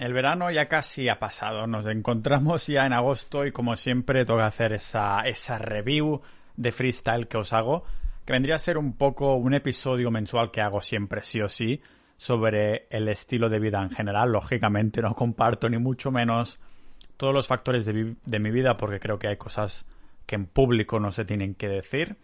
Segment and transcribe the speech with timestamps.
[0.00, 1.66] el verano ya casi ha pasado.
[1.66, 6.22] Nos encontramos ya en agosto y como siempre toca hacer esa, esa review
[6.56, 7.84] de freestyle que os hago,
[8.24, 11.82] que vendría a ser un poco un episodio mensual que hago siempre, sí o sí,
[12.16, 14.32] sobre el estilo de vida en general.
[14.32, 16.60] Lógicamente no comparto ni mucho menos
[17.18, 19.84] todos los factores de, mi vida porque creo que hay cosas
[20.24, 22.16] que en público no se tienen que decir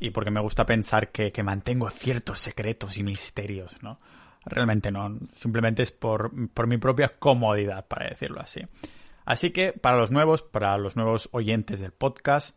[0.00, 4.00] y porque me gusta pensar que, que mantengo ciertos secretos y misterios, ¿no?
[4.46, 8.60] Realmente no, simplemente es por, por mi propia comodidad, para decirlo así.
[9.24, 12.56] Así que para los nuevos, para los nuevos oyentes del podcast,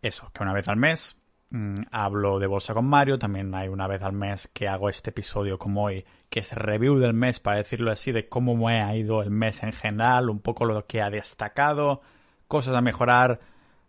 [0.00, 1.16] eso, que una vez al mes
[1.50, 5.10] mmm, hablo de Bolsa con Mario, también hay una vez al mes que hago este
[5.10, 8.94] episodio como hoy, que es review del mes, para decirlo así, de cómo me ha
[8.96, 12.00] ido el mes en general, un poco lo que ha destacado,
[12.46, 13.40] cosas a mejorar,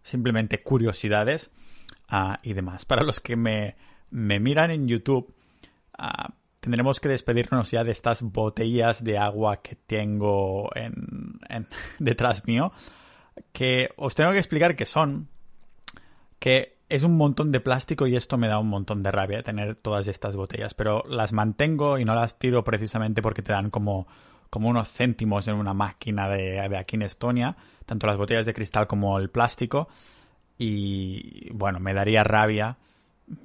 [0.02, 1.52] simplemente curiosidades
[2.12, 2.85] uh, y demás.
[2.85, 3.76] Para los que me,
[4.09, 5.32] me miran en YouTube,
[5.99, 6.32] uh,
[6.66, 11.68] tendremos que despedirnos ya de estas botellas de agua que tengo en, en,
[12.00, 12.72] detrás mío,
[13.54, 15.30] que os tengo que explicar qué son,
[16.40, 19.76] que es un montón de plástico y esto me da un montón de rabia tener
[19.76, 24.07] todas estas botellas, pero las mantengo y no las tiro precisamente porque te dan como,
[24.50, 28.88] como unos céntimos en una máquina de, aquí en Estonia, tanto las botellas de cristal
[28.88, 29.88] como el plástico,
[30.57, 32.77] y bueno, me daría rabia,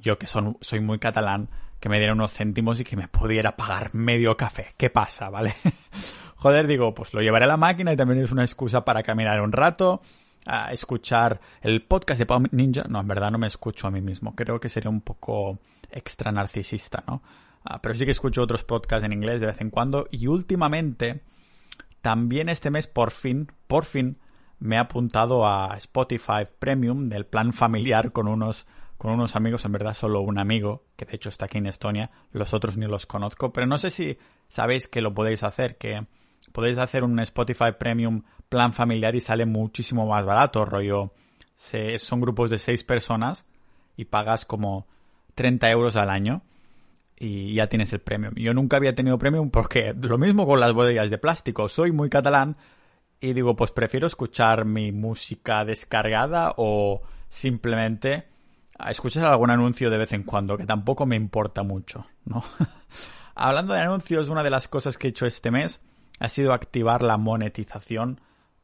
[0.01, 3.95] yo que soy muy catalán, que me diera unos céntimos y que me pudiera pagar
[3.95, 4.75] medio café.
[4.77, 5.55] ¿Qué pasa, vale?
[6.37, 9.41] Joder, digo, pues lo llevaré a la máquina y también es una excusa para caminar
[9.41, 10.03] un rato,
[10.47, 12.85] a escuchar el podcast de Pau Ninja.
[12.89, 14.35] No, en verdad no me escucho a mí mismo.
[14.35, 15.59] Creo que sería un poco
[15.91, 17.23] extra narcisista, ¿no?
[17.65, 21.23] Uh, pero sí que escucho otros podcasts en inglés de vez en cuando y últimamente,
[22.01, 24.19] también este mes, por fin, por fin,
[24.59, 28.67] me he apuntado a Spotify Premium del plan familiar con unos
[29.01, 32.11] con unos amigos, en verdad solo un amigo, que de hecho está aquí en Estonia,
[32.33, 36.05] los otros ni los conozco, pero no sé si sabéis que lo podéis hacer, que
[36.53, 41.15] podéis hacer un Spotify Premium plan familiar y sale muchísimo más barato, rollo,
[41.55, 43.47] se, son grupos de seis personas
[43.97, 44.87] y pagas como
[45.35, 46.43] 30 euros al año
[47.17, 48.35] y ya tienes el premium.
[48.35, 52.11] Yo nunca había tenido premium porque lo mismo con las botellas de plástico, soy muy
[52.11, 52.59] catalán
[53.19, 57.01] y digo, pues prefiero escuchar mi música descargada o
[57.31, 58.29] simplemente
[58.89, 62.43] escuchar algún anuncio de vez en cuando, que tampoco me importa mucho, ¿no?
[63.35, 65.81] Hablando de anuncios, una de las cosas que he hecho este mes
[66.19, 68.21] ha sido activar la monetización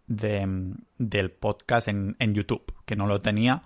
[0.06, 3.62] de, del podcast en, en, YouTube, que no lo tenía,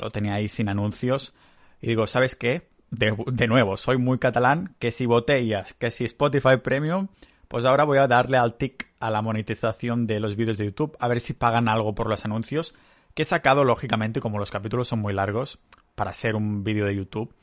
[0.00, 1.34] lo tenía ahí sin anuncios.
[1.80, 2.68] Y digo, ¿sabes qué?
[2.90, 7.08] De, de nuevo, soy muy catalán, que si botellas, que si Spotify Premium,
[7.46, 10.96] pues ahora voy a darle al tic a la monetización de los vídeos de YouTube,
[10.98, 12.74] a ver si pagan algo por los anuncios,
[13.14, 15.58] que he sacado, lógicamente, como los capítulos son muy largos,
[15.98, 17.34] para ser un vídeo de YouTube.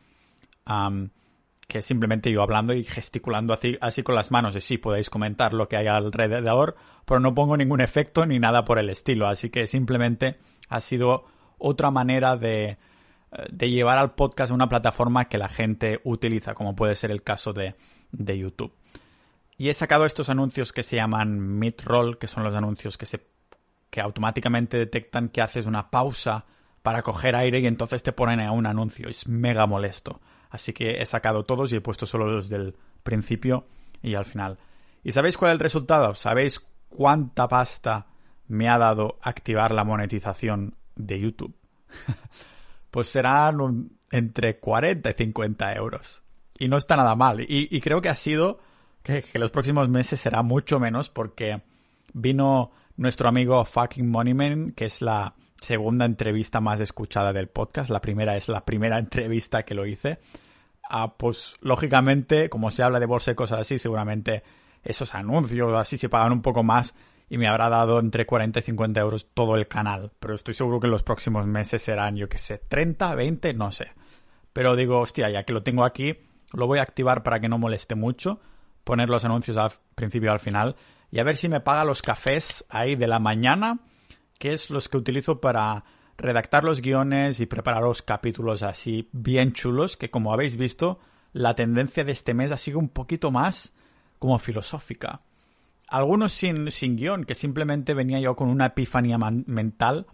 [1.68, 4.56] Que es simplemente yo hablando y gesticulando así, así, con las manos.
[4.56, 8.64] Y sí, podéis comentar lo que hay alrededor, pero no pongo ningún efecto ni nada
[8.64, 9.28] por el estilo.
[9.28, 10.38] Así que simplemente
[10.70, 11.26] ha sido
[11.58, 12.78] otra manera de,
[13.52, 17.24] de llevar al podcast a una plataforma que la gente utiliza, como puede ser el
[17.24, 17.76] caso de,
[18.12, 18.74] de YouTube.
[19.58, 23.26] Y he sacado estos anuncios que se llaman mid-roll, que son los anuncios que, se,
[23.90, 26.46] que automáticamente detectan que haces una pausa
[26.86, 29.10] para coger aire y entonces te ponen a un anuncio.
[29.10, 30.22] Es mega molesto.
[30.52, 33.66] Así que he sacado todos y he puesto solo los del principio
[34.04, 34.60] y al final.
[35.04, 36.14] ¿Y sabéis cuál es el resultado?
[36.14, 38.06] ¿Sabéis cuánta pasta
[38.48, 41.56] me ha dado activar la monetización de YouTube?
[42.92, 46.22] pues serán entre 40 y 50 euros.
[46.60, 47.42] Y no está nada mal.
[47.42, 48.60] Y, y creo que ha sido
[49.02, 51.64] que, que, los próximos meses será mucho menos porque
[52.14, 57.90] vino nuestro amigo Fucking Moneyman, que es la segunda entrevista más escuchada del podcast.
[57.90, 60.20] La primera es la primera entrevista que lo hice.
[60.90, 64.44] Ah, pues lógicamente, como se habla de bolsa y cosas así, seguramente
[64.84, 66.94] esos anuncios así se pagan un poco más
[67.28, 70.12] y me habrá dado entre 40 y 50 euros todo el canal.
[70.20, 73.72] Pero estoy seguro que en los próximos meses serán, yo que sé, 30, 20, no
[73.72, 73.92] sé.
[74.54, 76.18] Pero digo, hostia, ya que lo tengo aquí,
[76.54, 78.40] lo voy a activar para que no moleste mucho,
[78.84, 80.76] poner los anuncios al principio y al final,
[81.12, 83.80] y a ver si me paga los cafés ahí de la mañana
[84.38, 85.84] que es los que utilizo para
[86.18, 91.00] redactar los guiones y preparar los capítulos así bien chulos, que como habéis visto,
[91.34, 93.74] la tendencia de este mes ha sido un poquito más
[94.20, 95.22] como filosófica.
[95.88, 100.08] Algunos sin, sin guion, que simplemente venía yo con una epifanía mental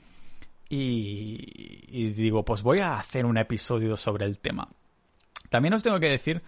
[0.73, 4.69] y, digo, pues voy a hacer un episodio sobre el tema.
[5.49, 6.41] También os tengo que decir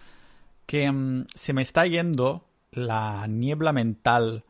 [0.66, 4.44] que um, se me está yendo la niebla mental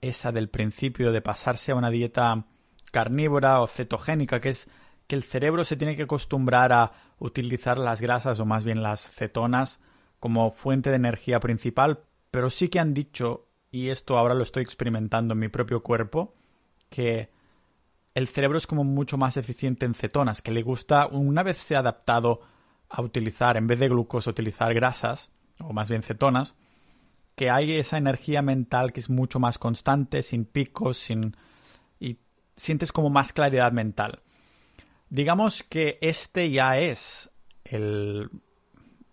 [0.00, 2.44] esa del principio de pasarse a una dieta
[2.90, 4.68] carnívora o cetogénica, que es
[5.06, 9.08] que el cerebro se tiene que acostumbrar a utilizar las grasas o más bien las
[9.10, 9.80] cetonas
[10.20, 12.00] como fuente de energía principal,
[12.30, 16.34] pero sí que han dicho y esto ahora lo estoy experimentando en mi propio cuerpo,
[16.88, 17.30] que
[18.14, 21.76] el cerebro es como mucho más eficiente en cetonas, que le gusta, una vez se
[21.76, 22.40] ha adaptado
[22.88, 26.56] a utilizar, en vez de glucosa, utilizar grasas, o más bien cetonas,
[27.36, 31.36] que hay esa energía mental que es mucho más constante, sin picos, sin...
[32.60, 34.20] sientes como más claridad mental.
[35.08, 37.30] Digamos que este ya es
[37.64, 38.30] el...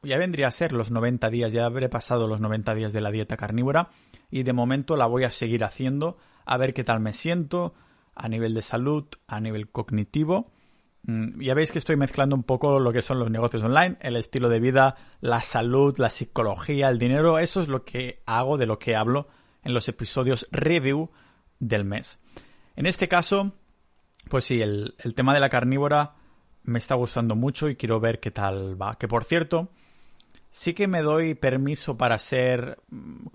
[0.04, 3.12] ya vendría a ser los 90 días, ya habré pasado los 90 días de la
[3.12, 3.90] dieta carnívora
[4.30, 7.74] y de momento la voy a seguir haciendo a ver qué tal me siento
[8.16, 10.52] a nivel de salud, a nivel cognitivo
[11.08, 14.18] Mm, ya veis que estoy mezclando un poco lo que son los negocios online, el
[14.18, 17.40] estilo de vida, la salud, la psicología, el dinero.
[17.40, 19.28] Eso es lo que hago, de lo que hablo
[19.64, 21.10] en los episodios review
[21.60, 22.20] del mes.
[22.78, 23.54] En este caso,
[24.30, 26.14] pues sí, el, tema de la carnívora
[26.64, 29.00] me está gustando mucho y quiero ver qué tal va.
[29.00, 29.70] Que por cierto,
[30.52, 32.78] sí que me doy permiso para ser,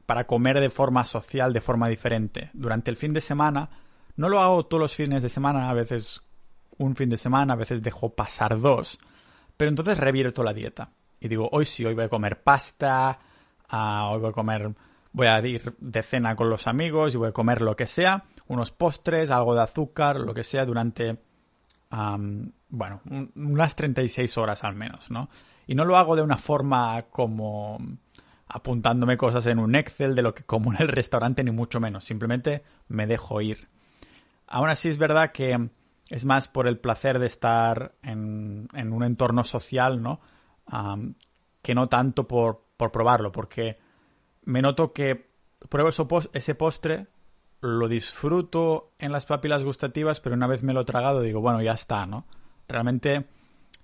[0.06, 2.50] para comer de forma social, de forma diferente.
[2.52, 3.68] Durante el fin de semana,
[4.14, 6.22] no lo hago todos los fines de semana, a veces
[6.78, 8.96] un fin de semana, a veces dejo pasar dos,
[9.56, 10.90] pero entonces revierto la dieta.
[11.18, 13.18] Y digo, hoy sí, hoy voy a comer pasta,
[13.68, 14.72] ah, hoy voy a comer,
[15.12, 18.24] voy a ir de cena con los amigos y voy a comer lo que sea,
[18.52, 21.18] unos postres, algo de azúcar, lo que sea, durante,
[22.68, 23.00] bueno,
[23.34, 25.28] unas 36 horas al menos, ¿no?
[25.66, 27.78] Y no lo hago de una forma como
[28.46, 32.04] apuntándome cosas en un Excel de lo que como en el restaurante, ni mucho menos.
[32.04, 33.68] Simplemente me dejo ir.
[34.46, 35.70] Aún así es verdad que
[36.10, 40.20] es más por el placer de estar en, un entorno social, ¿no?
[41.62, 43.78] que no tanto por, probarlo, porque
[44.42, 45.30] me noto que
[45.70, 45.90] pruebo
[46.34, 47.06] ese postre,
[47.62, 51.62] lo disfruto en las papilas gustativas, pero una vez me lo he tragado digo, bueno,
[51.62, 52.26] ya está, ¿no?
[52.68, 53.26] Realmente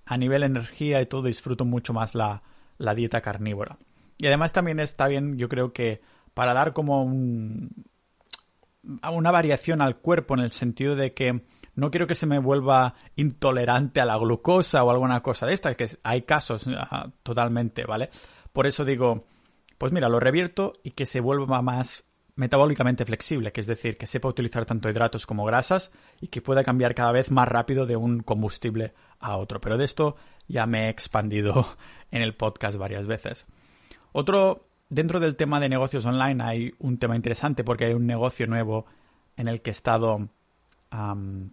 [0.04, 2.42] a nivel energía y todo disfruto mucho más la,
[2.76, 3.78] la dieta carnívora.
[4.18, 6.00] Y además también está bien, yo creo que
[6.34, 7.70] para dar como un,
[8.82, 11.44] una variación al cuerpo en el sentido de que
[11.76, 15.74] no quiero que se me vuelva intolerante a la glucosa o alguna cosa de esta,
[15.74, 16.66] que hay casos
[17.22, 18.10] totalmente, ¿vale?
[18.52, 19.24] Por eso digo,
[19.78, 22.07] pues mira, lo revierto y que se vuelva más
[22.38, 25.90] metabólicamente flexible, que es decir, que sepa utilizar tanto hidratos como grasas
[26.20, 29.60] y que pueda cambiar cada vez más rápido de un combustible a otro.
[29.60, 30.14] Pero de esto
[30.46, 31.66] ya me he expandido
[32.12, 33.46] en el podcast varias veces.
[34.12, 38.46] Otro, dentro del tema de negocios online hay un tema interesante porque hay un negocio
[38.46, 38.86] nuevo
[39.36, 40.28] en el que he estado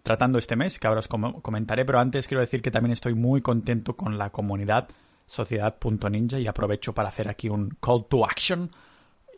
[0.04, 3.42] tratando este mes, que ahora os comentaré, pero antes quiero decir que también estoy muy
[3.42, 4.88] contento con la comunidad
[5.26, 8.70] sociedad.ninja y aprovecho para hacer aquí un call to action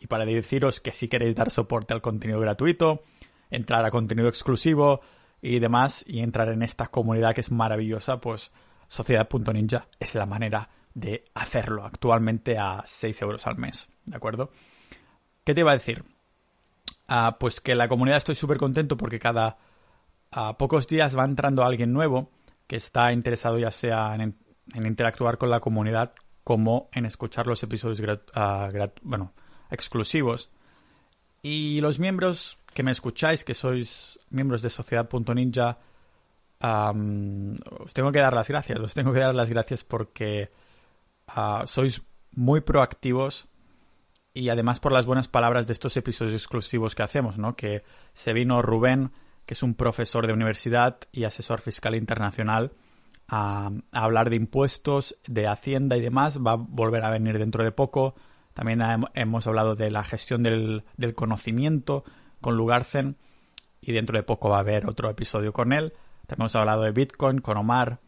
[0.01, 3.03] y para deciros que si queréis dar soporte al contenido gratuito,
[3.49, 5.01] entrar a contenido exclusivo
[5.41, 8.51] y demás y entrar en esta comunidad que es maravillosa, pues
[8.87, 14.51] sociedad.ninja es la manera de hacerlo actualmente a 6 euros al mes, ¿de acuerdo?
[15.43, 16.03] ¿Qué te iba a decir?
[17.07, 19.57] Ah, pues que la comunidad estoy súper contento porque cada
[20.31, 22.29] a pocos días va entrando alguien nuevo
[22.67, 24.37] que está interesado ya sea en,
[24.75, 26.13] interactuar con la comunidad
[26.43, 28.69] como en escuchar los episodios ah,
[29.01, 29.33] bueno,
[29.69, 30.49] exclusivos.
[31.41, 35.77] Y los miembros que me escucháis, que sois miembros de Sociedad.ninja,
[36.61, 38.79] os tengo que dar las gracias.
[38.79, 40.51] Os tengo que dar las gracias porque
[41.27, 42.01] ah, sois
[42.31, 43.47] muy proactivos
[44.33, 47.55] y además por las buenas palabras de estos episodios exclusivos que hacemos, ¿no?
[47.55, 47.83] Que
[48.13, 49.11] se vino Rubén
[49.49, 52.71] que es un profesor de universidad y asesor fiscal internacional,
[53.27, 56.37] a, hablar de impuestos, de Hacienda y demás.
[56.37, 58.13] Va a volver a venir dentro de poco.
[58.59, 58.81] También
[59.13, 60.83] hemos hablado de la gestión del,
[61.15, 62.03] conocimiento
[62.41, 63.15] con Lugarcen
[63.79, 65.93] y dentro de poco va a haber otro episodio con él.
[66.27, 67.99] También hemos hablado de Bitcoin con Omar.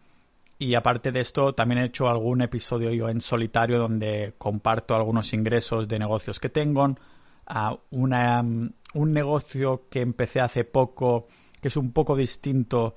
[0.60, 5.34] Y aparte de esto, también he hecho algún episodio yo en solitario donde comparto algunos
[5.34, 6.98] ingresos de negocios que tengo,
[7.46, 11.27] a una, un negocio que empecé hace poco,
[11.62, 12.96] que es un poco distinto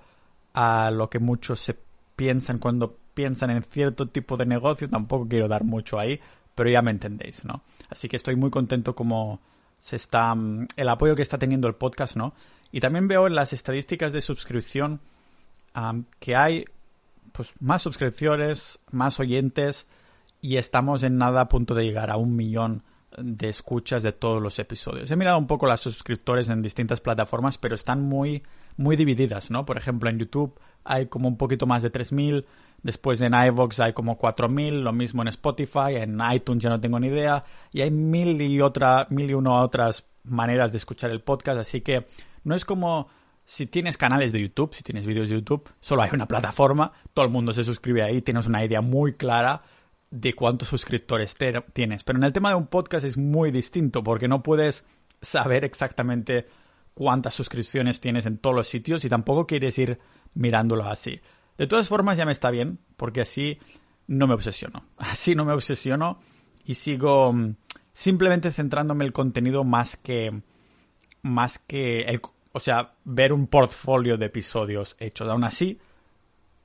[0.54, 1.76] a lo que muchos se
[2.16, 4.90] piensan cuando piensan en cierto tipo de negocio.
[4.90, 6.18] Tampoco quiero dar mucho ahí,
[6.54, 7.62] pero ya me entendéis, ¿no?
[7.90, 9.40] Así que estoy muy contento como
[9.80, 10.34] se está
[10.76, 12.34] el apoyo que está teniendo el podcast, ¿no?
[12.72, 15.00] Y también veo en las estadísticas de suscripción
[16.20, 16.64] que hay
[17.32, 19.86] pues más suscripciones, más oyentes
[20.40, 22.82] y estamos en nada a punto de llegar a un millón
[23.18, 25.10] de escuchas de todos los episodios.
[25.10, 28.42] He mirado un poco las suscriptores en distintas plataformas, pero están muy,
[28.76, 29.64] muy divididas, ¿no?
[29.64, 32.44] Por ejemplo, en YouTube hay como un poquito más de 3.000,
[32.82, 37.00] después en iVoox hay como 4.000, lo mismo en Spotify, en iTunes ya no tengo
[37.00, 41.20] ni idea, y hay mil y, otra, mil y una otras maneras de escuchar el
[41.20, 42.06] podcast, así que
[42.44, 43.08] no es como
[43.46, 47.24] si tienes canales de YouTube, si tienes vídeos de YouTube, solo hay una plataforma, todo
[47.24, 49.62] el mundo se suscribe ahí, tienes una idea muy clara
[50.10, 51.36] de cuántos suscriptores
[51.72, 52.04] tienes.
[52.04, 54.86] Pero en el tema de un podcast es muy distinto porque no puedes
[55.20, 56.46] saber exactamente
[56.94, 59.98] cuántas suscripciones tienes en todos los sitios y tampoco quieres ir
[60.34, 61.20] mirándolo así.
[61.58, 63.58] De todas formas ya me está bien, porque así
[64.06, 64.84] no me obsesiono.
[64.98, 66.18] Así no me obsesiono
[66.64, 67.56] y sigo mm,
[67.92, 70.42] simplemente centrándome en el contenido más que
[71.22, 72.20] más que el,
[72.52, 75.28] o sea, ver un portfolio de episodios hechos.
[75.28, 75.80] Aún así,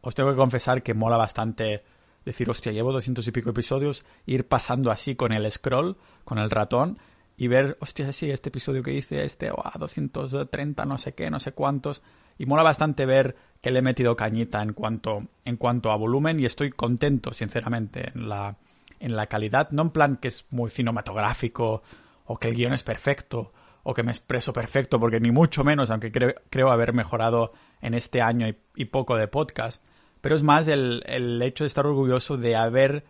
[0.01, 1.83] os tengo que confesar que mola bastante
[2.25, 6.49] decir, hostia, llevo doscientos y pico episodios, ir pasando así con el scroll, con el
[6.49, 6.99] ratón,
[7.39, 11.39] y ver, hostia, sí, este episodio que hice, este, oh, 230, no sé qué, no
[11.39, 12.01] sé cuántos.
[12.37, 16.41] Y mola bastante ver que le he metido cañita en cuanto, en cuanto a volumen
[16.41, 18.57] y estoy contento, sinceramente, en la,
[18.99, 19.69] en la calidad.
[19.71, 21.81] No en plan que es muy cinematográfico
[22.25, 23.53] o que el guion es perfecto
[23.83, 28.21] o que me expreso perfecto, porque ni mucho menos, aunque creo haber mejorado en este
[28.21, 29.81] año y, poco de podcast.
[30.19, 33.05] Pero es más el, el, hecho de estar orgulloso de haber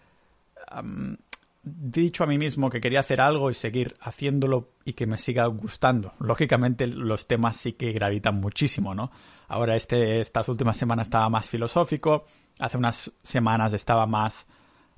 [1.63, 5.45] dicho a mí mismo que quería hacer algo y seguir haciéndolo y que me siga
[5.47, 6.13] gustando.
[6.19, 9.11] Lógicamente los temas sí que gravitan muchísimo, ¿no?
[9.47, 12.25] Ahora este, estas últimas semanas estaba más filosófico,
[12.59, 14.47] hace unas semanas estaba más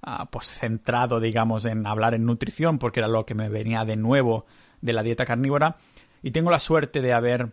[0.03, 3.95] ah, pues centrado, digamos, en hablar en nutrición porque era lo que me venía de
[3.95, 4.45] nuevo
[4.81, 5.77] de la dieta carnívora
[6.21, 7.51] y tengo la suerte de haber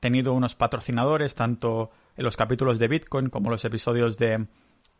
[0.00, 4.46] tenido unos patrocinadores tanto en los capítulos de Bitcoin como los episodios de,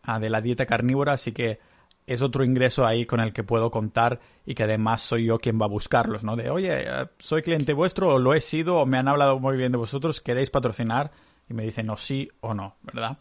[0.02, 1.61] ah, de la dieta carnívora, así que
[2.07, 5.61] es otro ingreso ahí con el que puedo contar y que además soy yo quien
[5.61, 6.37] va a buscarlos, ¿no?
[6.37, 9.57] De, oye, eh, soy cliente vuestro o lo he sido o me han hablado muy
[9.57, 11.13] bien de vosotros, ¿queréis patrocinar?
[11.49, 13.19] Y me dicen o sí o no, ¿verdad?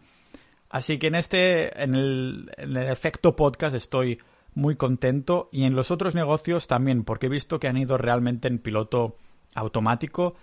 [0.70, 4.20] Así que en este, en el, en el efecto podcast estoy
[4.54, 8.48] muy contento y en los otros negocios también, porque he visto que han ido realmente
[8.48, 9.18] en piloto
[9.56, 10.36] automático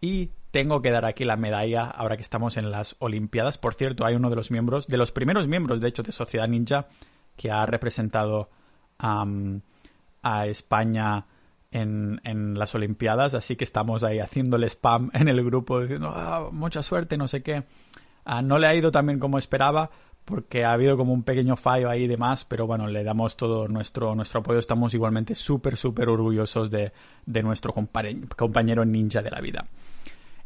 [0.00, 3.58] y tengo que dar aquí la medalla ahora que estamos en las Olimpiadas.
[3.58, 6.48] Por cierto, hay uno de los miembros, de los primeros miembros, de hecho, de Sociedad
[6.48, 6.88] Ninja,
[7.42, 8.50] que ha representado
[8.98, 11.26] a España
[11.72, 16.50] en, en, las Olimpiadas, así que estamos ahí haciéndole spam en el grupo diciendo ah,
[16.52, 17.64] mucha suerte, no sé qué.
[18.24, 19.90] Ah, no le ha ido también como esperaba,
[20.24, 23.66] porque ha habido como un pequeño fallo ahí y demás, pero bueno, le damos todo
[23.66, 24.60] nuestro, nuestro apoyo.
[24.60, 26.92] Estamos igualmente súper, súper orgullosos de,
[27.26, 29.66] de nuestro compañero ninja de la vida.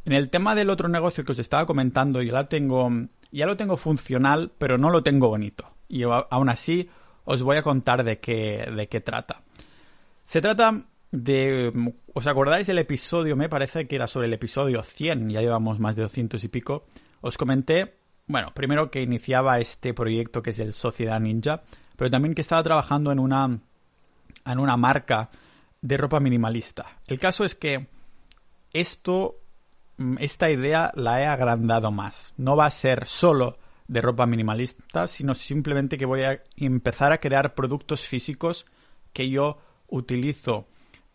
[0.07, 2.91] En el tema del otro negocio que os estaba comentando, ya, la tengo,
[3.31, 5.76] ya lo tengo funcional, pero no lo tengo bonito.
[5.89, 6.89] Y aún así
[7.25, 9.43] os voy a contar de qué, de qué trata.
[10.25, 11.93] Se trata de...
[12.13, 13.37] ¿Os acordáis del episodio?
[13.37, 16.87] Me parece que era sobre el episodio 100, ya llevamos más de 200 y pico.
[17.21, 21.63] Os comenté bueno, primero que iniciaba este proyecto que es el Sociedad Ninja,
[21.97, 23.59] pero también que estaba trabajando en una,
[24.45, 25.31] en una marca
[25.81, 26.87] de ropa minimalista.
[27.07, 27.87] El caso es que
[28.73, 29.37] esto,
[29.99, 32.35] mm, esta idea la he agrandado más.
[32.37, 37.19] No va a ser solo de ropa minimalista, sino simplemente que voy a empezar a
[37.19, 38.67] crear productos físicos
[39.13, 40.67] que yo utilizo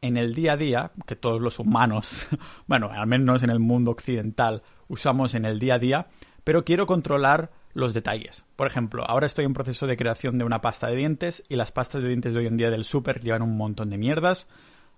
[0.01, 2.28] en el día a día, que todos los humanos,
[2.68, 6.08] bueno, al menos en el mundo occidental, usamos en el día a día,
[6.44, 8.44] pero quiero controlar los detalles.
[8.56, 11.72] Por ejemplo, ahora estoy en proceso de creación de una pasta de dientes y las
[11.72, 14.48] pastas de dientes de hoy en día del súper llevan un montón de mierdas.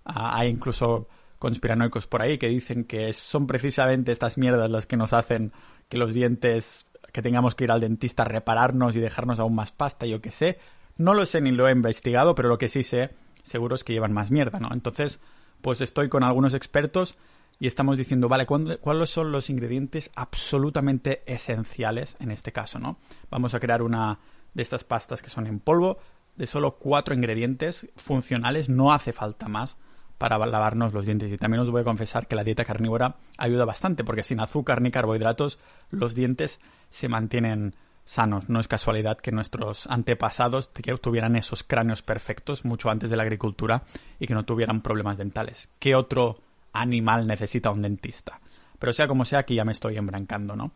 [0.04, 4.96] Ah, hay incluso conspiranoicos por ahí que dicen que son precisamente estas mierdas las que
[4.96, 5.52] nos hacen
[5.88, 9.70] que los dientes, que tengamos que ir al dentista a repararnos y dejarnos aún más
[9.70, 10.58] pasta, yo qué sé.
[10.96, 13.92] No lo sé ni lo he investigado, pero lo que sí sé seguro es que
[13.92, 14.70] llevan más mierda, ¿no?
[14.72, 15.20] Entonces,
[15.62, 17.16] pues estoy con algunos expertos
[17.60, 22.98] y estamos diciendo, vale, ¿cuáles son los ingredientes absolutamente esenciales en este caso, no?
[23.30, 24.18] Vamos a crear una
[24.52, 25.98] de estas pastas que son en polvo,
[26.34, 29.76] de solo cuatro ingredientes funcionales, no hace falta más
[30.18, 31.30] para lavarnos los dientes.
[31.32, 34.80] Y también os voy a confesar que la dieta carnívora ayuda bastante, porque sin azúcar
[34.80, 35.58] ni carbohidratos
[35.90, 38.48] los dientes se mantienen sanos.
[38.48, 43.82] No es casualidad que nuestros antepasados tuvieran esos cráneos perfectos mucho antes de la agricultura
[44.18, 45.70] y que no tuvieran problemas dentales.
[45.78, 46.38] ¿Qué otro
[46.74, 48.40] animal necesita un dentista.
[48.78, 50.72] Pero sea como sea, aquí ya me estoy embrancando, ¿no?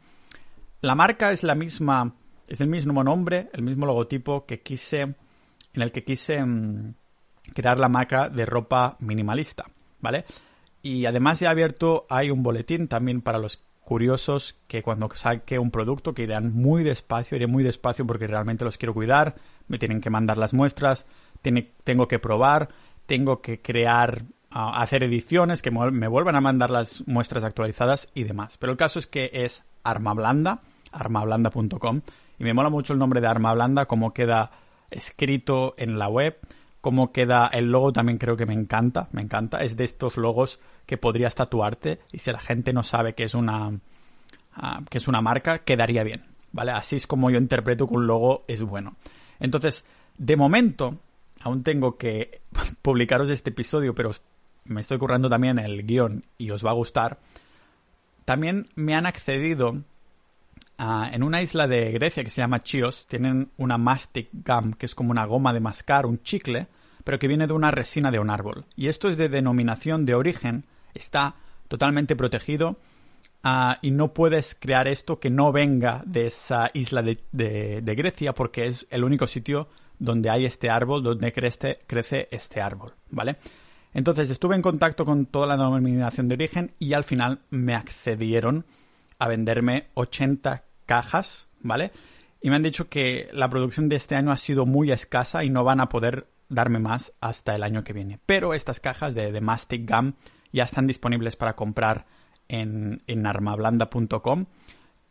[0.81, 2.15] La marca es la misma,
[2.47, 6.95] es el mismo nombre, el mismo logotipo que quise, en el que quise mm,
[7.55, 9.65] crear la marca de ropa minimalista,
[10.01, 10.25] ¿vale?
[10.83, 15.71] Y además he abierto, hay un boletín también para los curiosos que cuando saque un
[15.71, 19.35] producto que irán muy despacio, iré muy despacio porque realmente los quiero cuidar,
[19.67, 21.07] me tienen que mandar las muestras,
[21.85, 22.69] tengo que probar,
[23.07, 28.57] tengo que crear hacer ediciones, que me vuelvan a mandar las muestras actualizadas y demás.
[28.59, 30.61] Pero el caso es que es Arma Blanda,
[30.93, 32.01] armablanda.com,
[32.39, 34.51] y me mola mucho el nombre de Arma Blanda, cómo queda
[34.91, 36.39] escrito en la web,
[36.81, 40.61] cómo queda el logo también creo que me encanta, me encanta, es de estos logos
[40.87, 43.73] que podrías tatuarte y si la gente no sabe que es una
[44.55, 46.73] ah, que es una marca, quedaría bien, ¿vale?
[46.73, 48.97] Así es como yo interpreto que un logo es bueno.
[49.41, 49.85] Entonces,
[50.17, 50.99] de momento,
[51.41, 52.41] aún tengo que
[52.83, 54.13] publicaros este episodio, pero
[54.65, 57.19] me estoy currando también el guion y os va a gustar,
[58.25, 59.83] también me han accedido
[60.79, 64.87] a, en una isla de Grecia que se llama Chios, tienen una mastic gum, que
[64.87, 66.69] es como una goma de mascar, un chicle,
[67.05, 68.65] pero que viene de una resina de un árbol.
[68.77, 71.35] Y esto es de denominación de origen, está
[71.69, 72.77] totalmente protegido
[73.43, 78.35] ah, y no puedes crear esto que no venga de esa isla de, de, Grecia
[78.35, 79.69] porque es el único sitio
[79.99, 83.37] donde hay este árbol, donde crece, crece este árbol, ¿vale?
[83.95, 88.65] Entonces estuve en contacto con toda la denominación de origen y al final me accedieron
[89.19, 91.93] a venderme 80 cajas, ¿vale?
[92.41, 95.51] Y me han dicho que la producción de este año ha sido muy escasa y
[95.51, 98.19] no van a poder darme más hasta el año que viene.
[98.25, 100.15] Pero estas cajas de, de Mastic Gum
[100.51, 102.07] ya están disponibles para comprar
[102.49, 104.47] en, en armablanda.com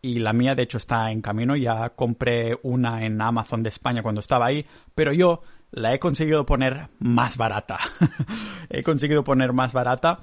[0.01, 1.55] y la mía de hecho está en camino.
[1.55, 4.65] Ya compré una en Amazon de España cuando estaba ahí,
[4.95, 7.77] pero yo la he conseguido poner más barata.
[8.69, 10.19] he conseguido poner más barata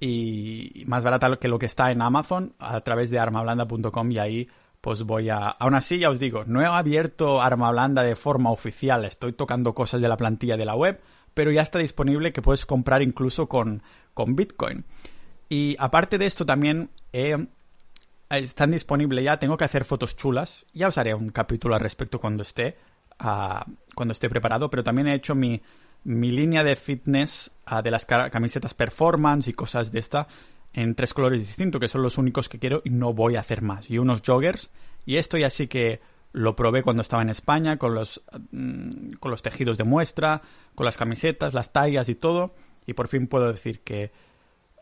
[0.00, 4.48] y más barata que lo que está en Amazon a través de armablanda.com y ahí
[4.80, 5.48] pues voy a...
[5.48, 10.00] Aún así ya os digo, no he abierto Armablanda de forma oficial, estoy tocando cosas
[10.00, 11.00] de la plantilla de la web,
[11.34, 13.82] pero ya está disponible que puedes comprar incluso con,
[14.14, 14.84] con Bitcoin.
[15.48, 16.90] Y aparte de esto también
[18.30, 22.20] están disponibles ya, tengo que hacer fotos chulas, ya os haré un capítulo al respecto
[22.20, 22.76] cuando esté,
[23.94, 25.62] cuando esté preparado, pero también he hecho mi,
[26.04, 27.50] mi línea de fitness
[27.82, 30.28] de las camisetas performance y cosas de esta
[30.78, 33.62] en tres colores distintos, que son los únicos que quiero y no voy a hacer
[33.62, 33.90] más.
[33.90, 34.70] Y unos joggers,
[35.04, 36.00] y esto ya sí que
[36.32, 40.40] lo probé cuando estaba en España con los, mm, con los tejidos de muestra,
[40.76, 42.54] con las camisetas, las tallas y todo,
[42.86, 44.12] y por fin puedo decir que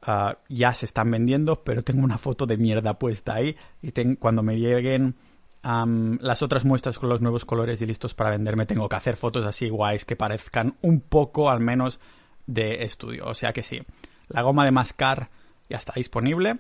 [0.03, 4.43] ah, ya se están vendiendo, pero tengo una foto de mierda puesta ahí y cuando
[4.43, 5.17] me lleguen
[5.63, 9.45] las otras muestras con los nuevos colores y listos para venderme, tengo que hacer fotos
[9.47, 11.99] así guays que parezcan un poco al menos
[12.47, 13.27] de estudio.
[13.27, 13.81] O sea que sí,
[14.29, 15.31] la goma de mascar
[15.69, 16.59] ya está disponible.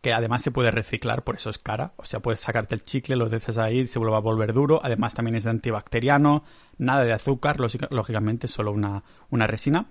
[0.00, 1.92] Que además se puede reciclar, por eso es cara.
[1.96, 4.80] O sea, puedes sacarte el chicle, lo dejas ahí, se vuelve a volver duro.
[4.82, 6.44] Además, también es antibacteriano,
[6.78, 9.86] nada de azúcar, lógicamente, solo una, una resina.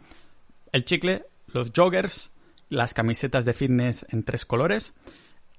[0.72, 2.32] El chicle, los joggers,
[2.70, 4.94] las camisetas de fitness en tres colores.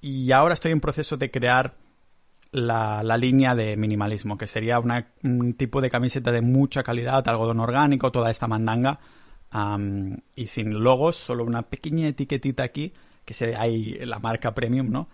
[0.01, 1.73] Y ahora estoy en proceso de crear
[2.51, 8.11] la, línea de minimalismo, que sería un tipo de camiseta de mucha calidad, algodón orgánico,
[8.11, 8.99] toda esta mandanga,
[10.35, 12.93] y sin logos, solo una pequeña etiquetita aquí,
[13.25, 15.07] que se hay la marca premium, ¿no?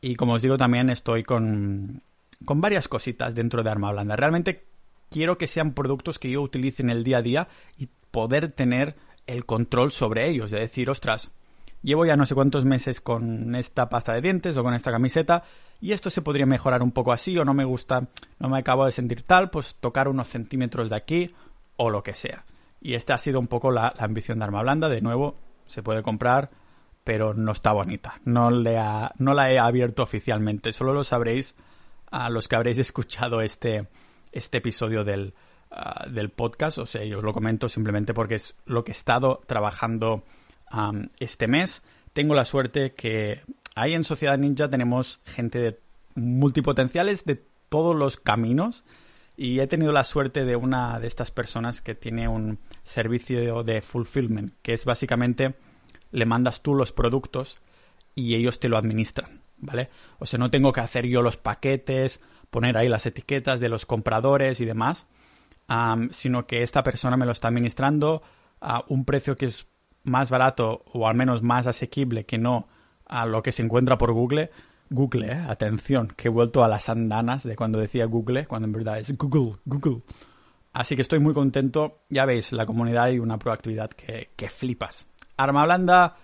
[0.00, 2.02] Y como os digo, también estoy con,
[2.44, 4.16] con varias cositas dentro de Arma Blanda.
[4.16, 4.64] Realmente
[5.10, 8.96] quiero que sean productos que yo utilice en el día a día y poder tener
[9.26, 11.30] el control sobre ellos, de decir, ostras,
[11.82, 15.44] llevo ya no sé cuántos meses con esta pasta de dientes o con esta camiseta
[15.80, 18.08] y esto se podría mejorar un poco así o no me gusta,
[18.38, 21.34] no me acabo de sentir tal, pues tocar unos centímetros de aquí
[21.76, 22.44] o lo que sea.
[22.82, 24.88] Y esta ha sido un poco la, ambición de Arma Blanda.
[24.88, 26.50] De nuevo, se puede comprar,
[27.04, 28.20] pero no está bonita.
[28.24, 28.76] No, le
[29.18, 30.72] no la he abierto oficialmente.
[30.72, 31.54] Solo lo sabréis
[32.10, 33.86] a los que habréis escuchado este,
[34.32, 35.34] este episodio del,
[35.70, 36.78] ah, del podcast.
[36.78, 40.24] O sea, yo os lo comento simplemente porque es lo que he estado trabajando
[41.20, 41.82] este mes.
[42.14, 43.42] Tengo la suerte que
[43.74, 45.78] ahí en Sociedad Ninja tenemos gente de
[46.14, 48.84] multipotenciales de todos los caminos
[49.36, 53.80] y he tenido la suerte de una de estas personas que tiene un servicio de
[53.80, 55.54] fulfillment, que es básicamente
[56.10, 57.56] le mandas tú los productos
[58.14, 59.88] y ellos te lo administran, ¿vale?
[60.18, 63.86] O sea, no tengo que hacer yo los paquetes, poner ahí las etiquetas de los
[63.86, 65.06] compradores y demás,
[66.10, 68.22] sino que esta persona me lo está administrando
[68.60, 69.66] a un precio que es
[70.04, 72.68] más barato o al menos más asequible que no
[73.06, 74.50] a lo que se encuentra por Google
[74.92, 75.44] Google, ¿eh?
[75.48, 79.16] atención, que he vuelto a las andanas de cuando decía Google, cuando en verdad es
[79.16, 80.02] Google, Google.
[80.72, 82.00] Así que estoy muy contento.
[82.08, 85.06] Ya veis, la comunidad y una proactividad que, que flipas.
[85.36, 86.16] Arma blanda,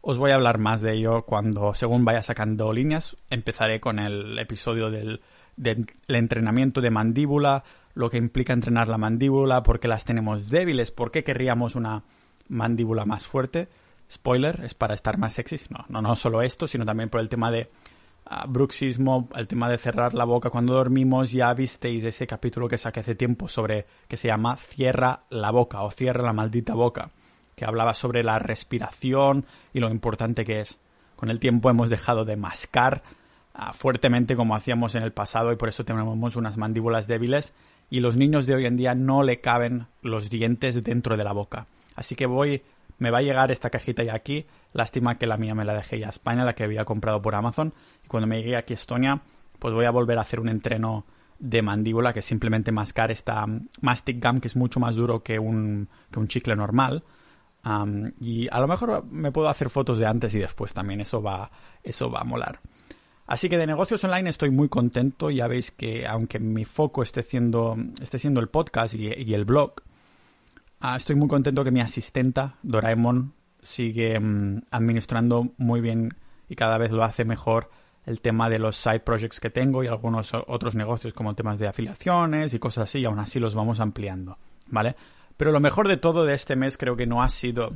[0.00, 4.38] os voy a hablar más de ello cuando, según vaya sacando líneas, empezaré con el
[4.38, 5.22] episodio del,
[5.56, 10.90] del entrenamiento de mandíbula, lo que implica entrenar la mandíbula, por qué las tenemos débiles,
[10.90, 12.02] por qué querríamos una
[12.48, 13.68] mandíbula más fuerte.
[14.10, 15.56] Spoiler, es para estar más sexy.
[15.70, 17.70] No, no, no solo esto, sino también por el tema de
[18.48, 23.00] bruxismo, el tema de cerrar la boca cuando dormimos, ya visteis ese capítulo que saqué
[23.00, 27.10] hace tiempo sobre que se llama Cierra la boca o Cierra la maldita boca,
[27.54, 30.78] que hablaba sobre la respiración y lo importante que es.
[31.16, 33.02] Con el tiempo hemos dejado de mascar
[33.52, 37.54] ah, fuertemente como hacíamos en el pasado y por eso tenemos unas mandíbulas débiles
[37.90, 41.32] y los niños de hoy en día no le caben los dientes dentro de la
[41.32, 41.66] boca.
[41.94, 42.62] Así que voy,
[42.98, 46.00] me va a llegar esta cajita ya aquí Lástima que la mía me la dejé
[46.00, 47.72] ya a España, la que había comprado por Amazon.
[48.04, 49.22] Y cuando me llegue aquí a Estonia,
[49.58, 51.06] pues voy a volver a hacer un entreno
[51.38, 53.46] de mandíbula, que es simplemente mascar esta
[53.80, 57.04] mastic gum, que es mucho más duro que un, que un chicle normal.
[58.20, 61.50] y a lo mejor me puedo hacer fotos de antes y después también, eso va,
[61.84, 62.58] eso va a molar.
[63.26, 65.30] Así que de negocios online estoy muy contento.
[65.30, 69.74] Ya veis que aunque mi foco esté siendo, esté siendo el podcast y, el blog,
[70.80, 73.32] ah, estoy muy contento que mi asistenta, Doraemon,
[73.64, 76.14] sigue mm, administrando muy bien
[76.48, 77.70] y cada vez lo hace mejor
[78.06, 81.66] el tema de los side projects que tengo y algunos otros negocios como temas de
[81.66, 84.36] afiliaciones y cosas así, y aún así los vamos ampliando,
[84.68, 84.94] ¿vale?
[85.36, 87.72] Pero lo mejor de todo de este mes creo que no ha sido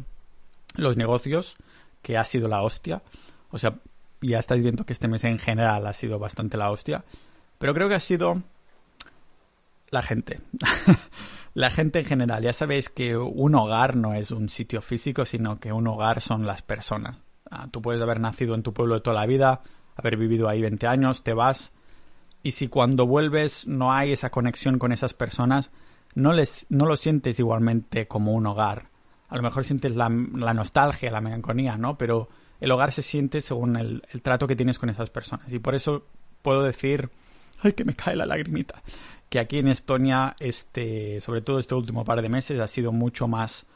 [0.76, 1.56] los negocios,
[2.02, 3.02] que ha sido la hostia.
[3.50, 3.78] O sea,
[4.20, 7.04] ya estáis viendo que este mes en general ha sido bastante la hostia.
[7.58, 8.42] Pero creo que ha sido
[9.90, 10.40] la gente.
[11.58, 12.44] la gente en general.
[12.44, 16.46] Ya sabéis que un hogar no es un sitio físico, sino que un hogar son
[16.46, 17.18] las personas.
[17.50, 19.62] Ah, tú puedes haber nacido en tu pueblo de toda la vida,
[19.96, 21.72] haber vivido ahí 20 años, te vas.
[22.44, 25.72] Y si cuando vuelves no hay esa conexión con esas personas,
[26.14, 28.90] no, les, no lo sientes igualmente como un hogar.
[29.28, 31.98] A lo mejor sientes la, la nostalgia, la melancolía, ¿no?
[31.98, 32.28] Pero
[32.60, 35.52] el hogar se siente según el, trato que tienes con esas personas.
[35.52, 36.06] Y por eso
[36.40, 37.10] puedo decir,
[37.58, 38.80] ay, que me cae la lagrimita,
[39.28, 43.28] que aquí en Estonia, este, sobre todo este último par de meses, ha sido mucho
[43.28, 43.66] más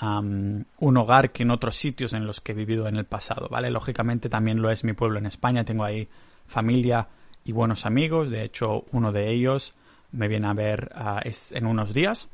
[0.00, 3.70] un hogar que en otros sitios en los que he vivido en el pasado, ¿vale?
[3.70, 6.08] Lógicamente también lo es mi pueblo en España, tengo ahí
[6.46, 7.08] familia
[7.44, 9.74] y buenos amigos, de hecho uno de ellos
[10.12, 12.28] me viene a ver ah, en unos días,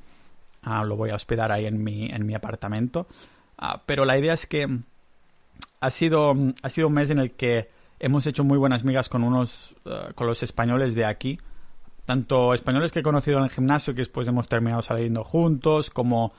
[0.63, 3.07] ah, lo voy a hospedar ahí en mi, en mi apartamento,
[3.59, 4.67] ah, pero la idea es que
[5.81, 9.23] ha sido, ha sido un mes en el que hemos hecho muy buenas migas con
[9.23, 9.77] unos,
[10.15, 11.39] con los españoles de aquí.
[12.05, 16.33] Tanto españoles que he conocido en el gimnasio, que después hemos terminado saliendo juntos, como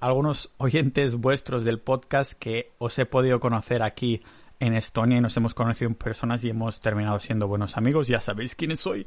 [0.00, 4.22] algunos oyentes vuestros del podcast que os he podido conocer aquí
[4.60, 8.08] en Estonia y nos hemos conocido en personas y hemos terminado siendo buenos amigos.
[8.08, 9.06] Ya sabéis quiénes soy.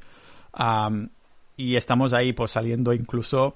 [1.56, 3.56] y estamos ahí pues saliendo incluso,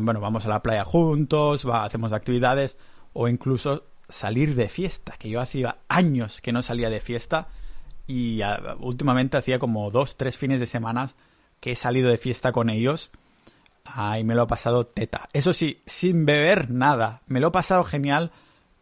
[0.00, 2.76] bueno, vamos a la playa juntos, hacemos actividades
[3.12, 7.48] o incluso salir de fiesta, que yo hacía años que no salía de fiesta
[8.06, 8.40] y
[8.78, 11.10] últimamente hacía como dos, tres fines de semana
[11.60, 13.10] que he salido de fiesta con ellos.
[13.84, 15.28] Ay, me lo he pasado teta.
[15.32, 17.22] Eso sí, sin beber nada.
[17.26, 18.32] Me lo he pasado genial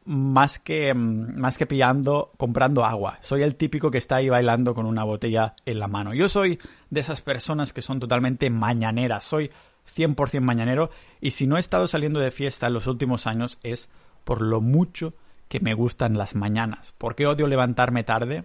[0.04, 3.18] más que, mm, más que pillando, comprando agua.
[3.22, 6.14] Soy el típico que está ahí bailando con una botella en la mano.
[6.14, 6.58] Yo soy
[6.90, 9.24] de esas personas que son totalmente mañaneras.
[9.24, 9.50] Soy
[9.86, 13.88] 100% mañanero y si no he estado saliendo de fiesta en los últimos años es
[14.24, 15.14] por lo mucho
[15.48, 16.94] que me gustan las mañanas.
[16.98, 18.44] Porque odio levantarme tarde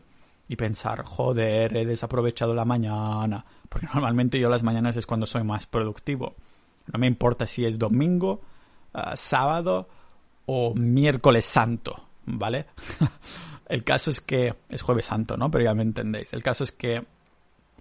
[0.52, 3.46] y pensar, joder, he desaprovechado la mañana.
[3.70, 6.36] Porque normalmente yo las mañanas es cuando soy más productivo.
[6.92, 8.42] No me importa si es domingo,
[8.94, 9.88] ah, sábado
[10.48, 12.66] o miércoles santo, ¿vale?
[13.70, 15.50] El caso es que es jueves santo, ¿no?
[15.50, 16.34] Pero ya me entendéis.
[16.34, 17.06] El caso es que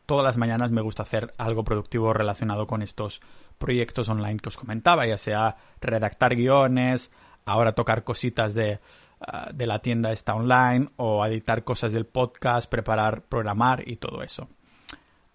[0.06, 3.20] todas las mañanas me gusta hacer algo productivo relacionado con estos
[3.58, 7.10] proyectos online que os comentaba, ya sea redactar guiones,
[7.46, 8.78] ahora tocar cositas de,
[9.20, 14.22] ah, de la tienda esta online o editar cosas del podcast, preparar, programar y todo
[14.22, 14.48] eso.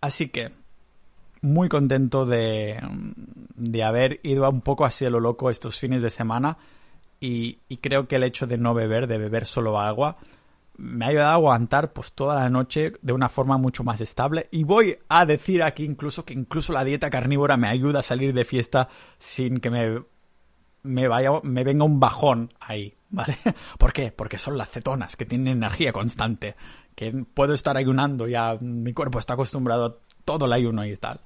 [0.02, 0.52] Así que
[1.42, 2.82] muy contento de,
[3.56, 6.58] de haber ido un poco hacia lo loco estos fines de semana
[7.20, 10.18] y, y, creo que el hecho de no beber, de beber solo agua,
[10.78, 14.48] me ha ayudado a aguantar pues toda la noche de una forma mucho más estable
[14.52, 18.34] y voy a decir aquí incluso que incluso la dieta carnívora me ayuda a salir
[18.34, 20.04] de fiesta sin que me
[20.84, 22.95] me vaya, me venga un bajón ahí,
[23.78, 24.12] ¿Por qué?
[24.12, 26.56] Porque son las cetonas que tienen energía constante,
[26.96, 31.22] que puedo estar ayunando, ya mi cuerpo está acostumbrado a todo el ayuno y tal.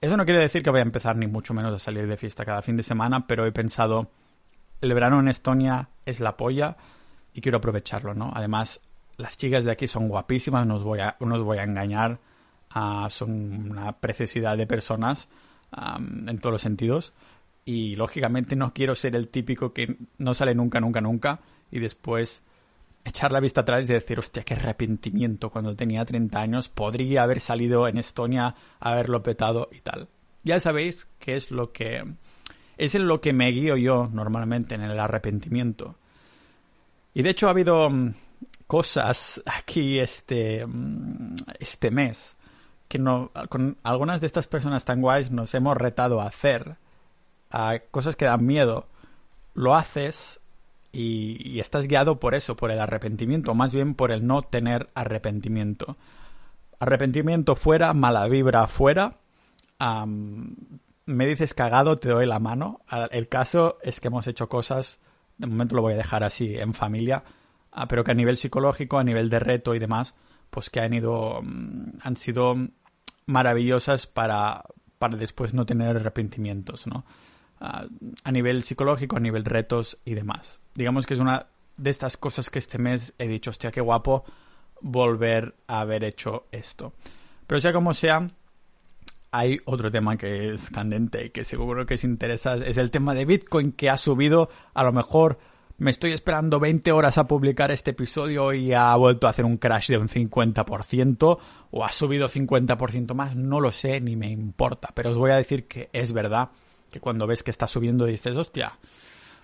[0.00, 2.44] Eso no quiere decir que voy a empezar ni mucho menos a salir de fiesta
[2.44, 4.10] cada fin de semana, pero he pensado,
[4.80, 6.76] el verano en Estonia es la polla
[7.32, 8.30] y quiero aprovecharlo, ¿no?
[8.34, 8.80] Además,
[9.16, 12.20] las chicas de aquí son guapísimas, no os voy a, no os voy a engañar,
[12.70, 15.28] ah, son una preciosidad de personas
[16.26, 17.12] en todos los sentidos
[17.64, 22.42] y lógicamente no quiero ser el típico que no sale nunca, nunca, nunca y después
[23.04, 27.40] echar la vista atrás y decir, hostia, qué arrepentimiento cuando tenía 30 años, podría haber
[27.40, 30.08] salido en Estonia, haberlo petado y tal.
[30.42, 32.04] Ya sabéis qué es lo que
[32.76, 35.96] es en lo que me guío yo normalmente en el arrepentimiento.
[37.12, 38.14] Y de hecho ha habido mm,
[38.66, 42.36] cosas aquí este, mm, este mes
[42.88, 46.76] que no, con algunas de estas personas tan guays nos hemos retado a hacer
[47.90, 48.86] cosas que dan miedo,
[49.54, 50.40] lo haces
[50.92, 55.96] y, estás guiado por eso, por el arrepentimiento, más bien por el no tener arrepentimiento.
[56.78, 59.16] Arrepentimiento fuera, mala vibra fuera.
[61.06, 62.80] me dices cagado, te doy la mano.
[63.10, 64.98] El caso es que hemos hecho cosas,
[65.38, 67.24] de momento lo voy a dejar así en familia,
[67.72, 70.14] ah, pero que a nivel psicológico, a nivel de reto y demás,
[70.50, 72.54] pues que han ido, mm, han sido
[73.26, 74.64] maravillosas para,
[74.98, 77.04] para después no tener arrepentimientos, ¿no?
[77.60, 80.60] A nivel psicológico, a nivel retos y demás.
[80.74, 84.24] Digamos que es una de estas cosas que este mes he dicho, hostia, qué guapo
[84.80, 86.92] volver a haber hecho esto.
[87.46, 88.28] Pero sea como sea,
[89.30, 93.14] hay otro tema que es candente y que seguro que os interesa, es el tema
[93.14, 95.38] de Bitcoin que ha subido, a lo mejor
[95.76, 99.56] me estoy esperando 20 horas a publicar este episodio y ha vuelto a hacer un
[99.56, 101.38] crash de un 50%
[101.72, 105.36] o ha subido 50% más, no lo sé ni me importa, pero os voy a
[105.36, 106.50] decir que es verdad
[106.94, 108.78] que cuando ves que está subiendo dices, hostia,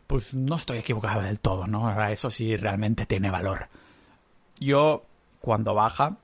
[0.06, 1.88] pues no estoy equivocado del todo, ¿no?
[1.88, 3.66] Ahora eso sí realmente tiene valor.
[4.60, 5.04] Yo,
[5.40, 6.18] cuando baja,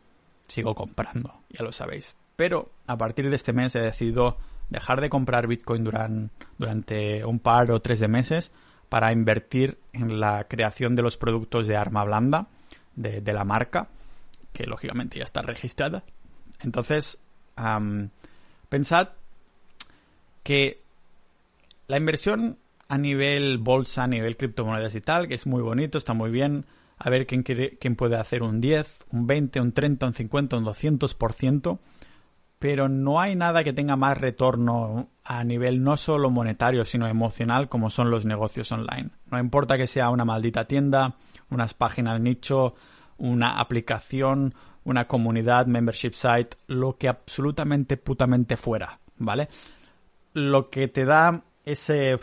[0.47, 2.15] sigo comprando, ya lo sabéis.
[2.37, 4.37] Pero a partir de este mes he decidido
[4.71, 8.53] dejar de comprar Bitcoin durante un par o tres de meses
[8.89, 12.47] para invertir en la creación de los productos de arma blanda
[12.95, 13.89] de, la marca,
[14.53, 16.05] que lógicamente ya está registrada.
[16.61, 17.19] Entonces,
[18.69, 19.09] pensad
[20.45, 20.86] que
[21.87, 26.15] la inversión a nivel bolsa, a nivel criptomonedas y tal, que es muy bonito, está
[26.15, 26.67] muy bien.
[26.99, 30.65] A ver quién, quién puede hacer un 10, un 20, un 30, un 50, un
[30.65, 31.79] 200%
[32.59, 37.69] pero no hay nada que tenga más retorno a nivel no solo monetario, sino emocional
[37.69, 39.11] como son los negocios online.
[39.31, 41.17] No importa que sea una maldita tienda,
[41.51, 42.75] unas páginas de nicho,
[43.19, 49.49] una aplicación, una comunidad, membership site, lo que absolutamente putamente fuera, ¿vale?
[50.33, 52.19] Lo que te da ese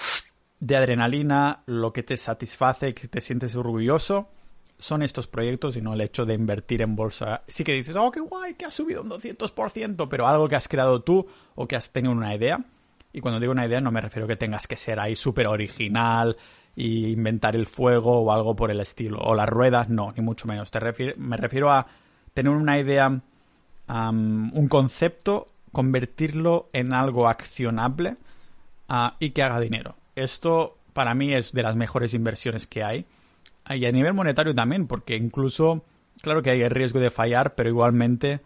[0.60, 4.29] de adrenalina, lo que te satisface, que te sientes orgulloso,
[4.77, 7.43] son estos proyectos y no el hecho de invertir en bolsa.
[7.47, 10.67] Sí que dices, oh, qué guay, que has subido un 200%, pero algo que has
[10.67, 12.60] creado tú o que has tenido una idea.
[13.12, 15.47] Y cuando digo una idea no me refiero a que tengas que ser ahí súper
[15.47, 16.38] original
[16.75, 19.19] y inventar el fuego o algo por el estilo.
[19.19, 20.71] O las ruedas, no, ni mucho menos.
[20.71, 20.79] Te
[21.17, 21.86] me refiero a
[22.34, 23.21] tener una idea,
[23.88, 28.15] un concepto, convertirlo en algo accionable
[28.89, 29.96] ah, y que haga dinero.
[30.15, 33.06] Esto para mí es de las mejores inversiones que hay
[33.69, 35.86] y a nivel monetario también, porque incluso,
[36.22, 38.41] claro que hay el riesgo de fallar, pero igualmente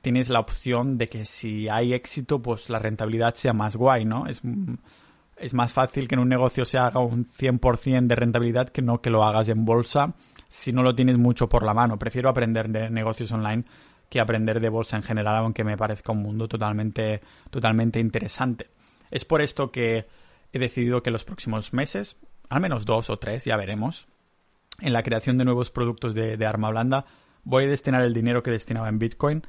[0.00, 4.26] tienes la opción de que si hay éxito, pues la rentabilidad sea más guay, ¿no?
[4.26, 4.40] Es,
[5.36, 9.00] es más fácil que en un negocio se haga un 100% de rentabilidad que no
[9.00, 10.14] que lo hagas en bolsa
[10.48, 11.98] si no lo tienes mucho por la mano.
[11.98, 13.64] Prefiero aprender de negocios online
[14.08, 18.68] que aprender de bolsa en general, aunque me parezca un mundo totalmente, totalmente interesante.
[19.12, 20.06] Es por esto que
[20.52, 22.16] he decidido que los próximos meses,
[22.48, 24.08] al menos dos o tres, ya veremos,
[24.80, 27.04] en la creación de nuevos productos de, arma blanda,
[27.44, 29.42] voy a destinar el dinero que destinaba en Bitcoin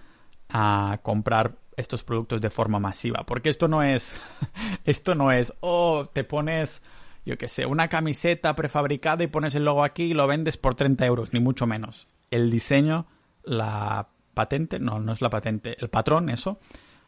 [0.49, 3.25] a comprar estos productos de forma masiva.
[3.25, 4.15] Porque esto no es,
[4.85, 6.83] esto no es, oh, te pones,
[7.25, 10.75] yo qué sé, una camiseta prefabricada y pones el logo aquí y lo vendes por
[10.75, 12.07] 30 euros, ni mucho menos.
[12.31, 13.07] El diseño,
[13.43, 16.59] la patente, no, no es la patente, el patrón, eso,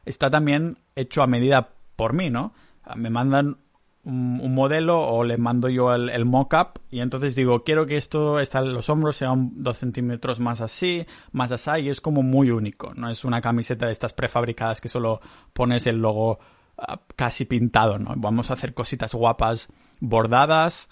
[0.06, 2.54] está también hecho a medida por mí, ¿no?
[2.96, 3.58] Me mandan
[4.06, 8.62] un, modelo o le mando yo el, mock-up y entonces digo, quiero que esto, está,
[8.62, 13.10] los hombros sean dos centímetros más así, más así, y es como muy único, no
[13.10, 15.22] es una camiseta de estas prefabricadas que solo
[15.54, 16.40] pones el logo
[16.78, 18.14] ah, casi pintado, ¿no?
[18.16, 20.88] Vamos a hacer cositas guapas, bordadas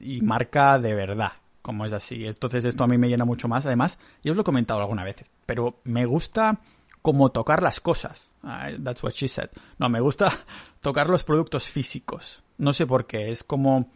[0.00, 2.26] y marca de verdad, como es así.
[2.26, 3.64] Entonces esto a mí me llena mucho más.
[3.64, 6.60] Además, yo os lo he comentado alguna vez, pero me gusta
[7.02, 8.30] como tocar las cosas.
[8.82, 9.50] that's what she said.
[9.78, 10.32] No, me gusta
[10.80, 12.42] tocar los productos físicos.
[12.58, 13.90] No sé por qué, es como...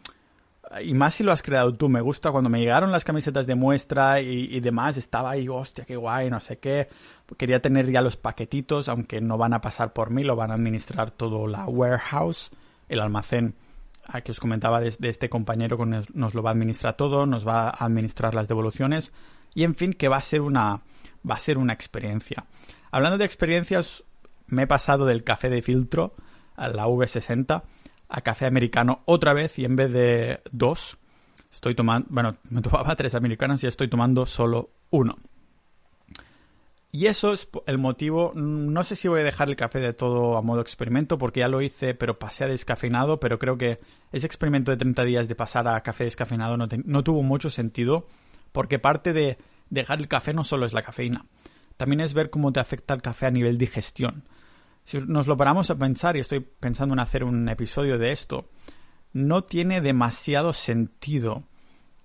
[0.83, 3.55] Y más si lo has creado tú, me gusta cuando me llegaron las camisetas de
[3.55, 6.89] muestra y, demás, estaba ahí, hostia, qué guay, no sé qué.
[7.37, 10.55] Quería tener ya los paquetitos, aunque no van a pasar por mí, lo van a
[10.55, 12.51] administrar todo la warehouse,
[12.89, 13.55] el almacén
[14.07, 17.47] a que os comentaba de, este compañero que nos, lo va a administrar todo, nos
[17.47, 19.11] va a administrar las devoluciones
[19.53, 20.81] y en fin que va a ser una
[21.29, 22.45] va a ser una experiencia.
[22.91, 24.03] Hablando de experiencias,
[24.47, 26.13] me he pasado del café de filtro
[26.55, 27.63] a la V60
[28.09, 30.97] a café americano otra vez y en vez de dos,
[31.51, 35.15] estoy tomando, bueno, me tomaba tres americanos y estoy tomando solo uno.
[36.89, 40.37] Y eso es el motivo, no sé si voy a dejar el café de todo
[40.37, 43.79] a modo experimento porque ya lo hice, pero pasé a descafeinado, pero creo que
[44.11, 48.07] ese experimento de 30 días de pasar a café descafeinado no, no tuvo mucho sentido
[48.51, 49.37] porque parte de
[49.69, 51.25] dejar el café no solo es la cafeína,
[51.77, 54.23] también es ver cómo te afecta el café a nivel digestión.
[54.83, 58.49] Si nos lo paramos a pensar, y estoy pensando en hacer un episodio de esto,
[59.13, 61.43] no tiene demasiado sentido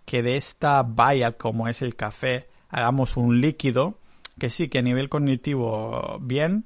[0.05, 3.99] que de esta valla como es el café hagamos un líquido
[4.39, 6.65] que sí, que a nivel cognitivo bien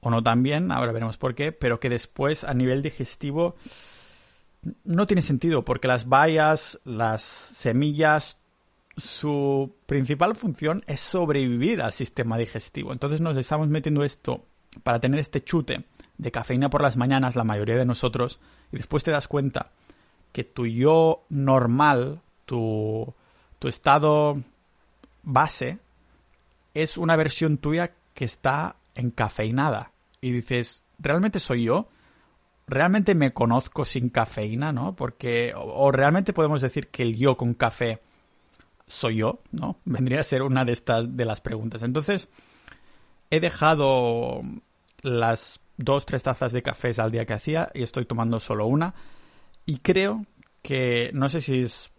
[0.00, 3.56] o no tan bien, ahora veremos por qué, pero que después a nivel digestivo
[4.84, 8.38] no tiene sentido porque las bayas, las semillas,
[8.96, 12.92] su principal función es sobrevivir al sistema digestivo.
[12.92, 14.44] Entonces nos estamos metiendo esto
[14.82, 15.84] para tener este chute
[16.18, 18.38] de cafeína por las mañanas, la mayoría de nosotros,
[18.72, 19.70] y después te das cuenta
[20.32, 23.14] que tu yo normal, tu,
[23.58, 24.36] tu estado
[25.22, 25.78] base,
[26.74, 29.92] es una versión tuya que está encafeinada.
[30.20, 31.88] Y dices, ¿realmente soy yo?
[32.66, 34.96] ¿Realmente me conozco sin cafeína, no?
[34.96, 38.00] Porque, o, realmente podemos decir que el yo con café
[38.86, 39.78] soy yo, ¿no?
[39.84, 41.82] Vendría a ser una de estas de las preguntas.
[41.82, 42.28] Entonces,
[43.30, 44.42] he dejado
[45.02, 48.94] las dos, tres tazas de café al día que hacía y estoy tomando solo una.
[49.66, 50.26] Y creo
[50.62, 51.90] que, no sé si es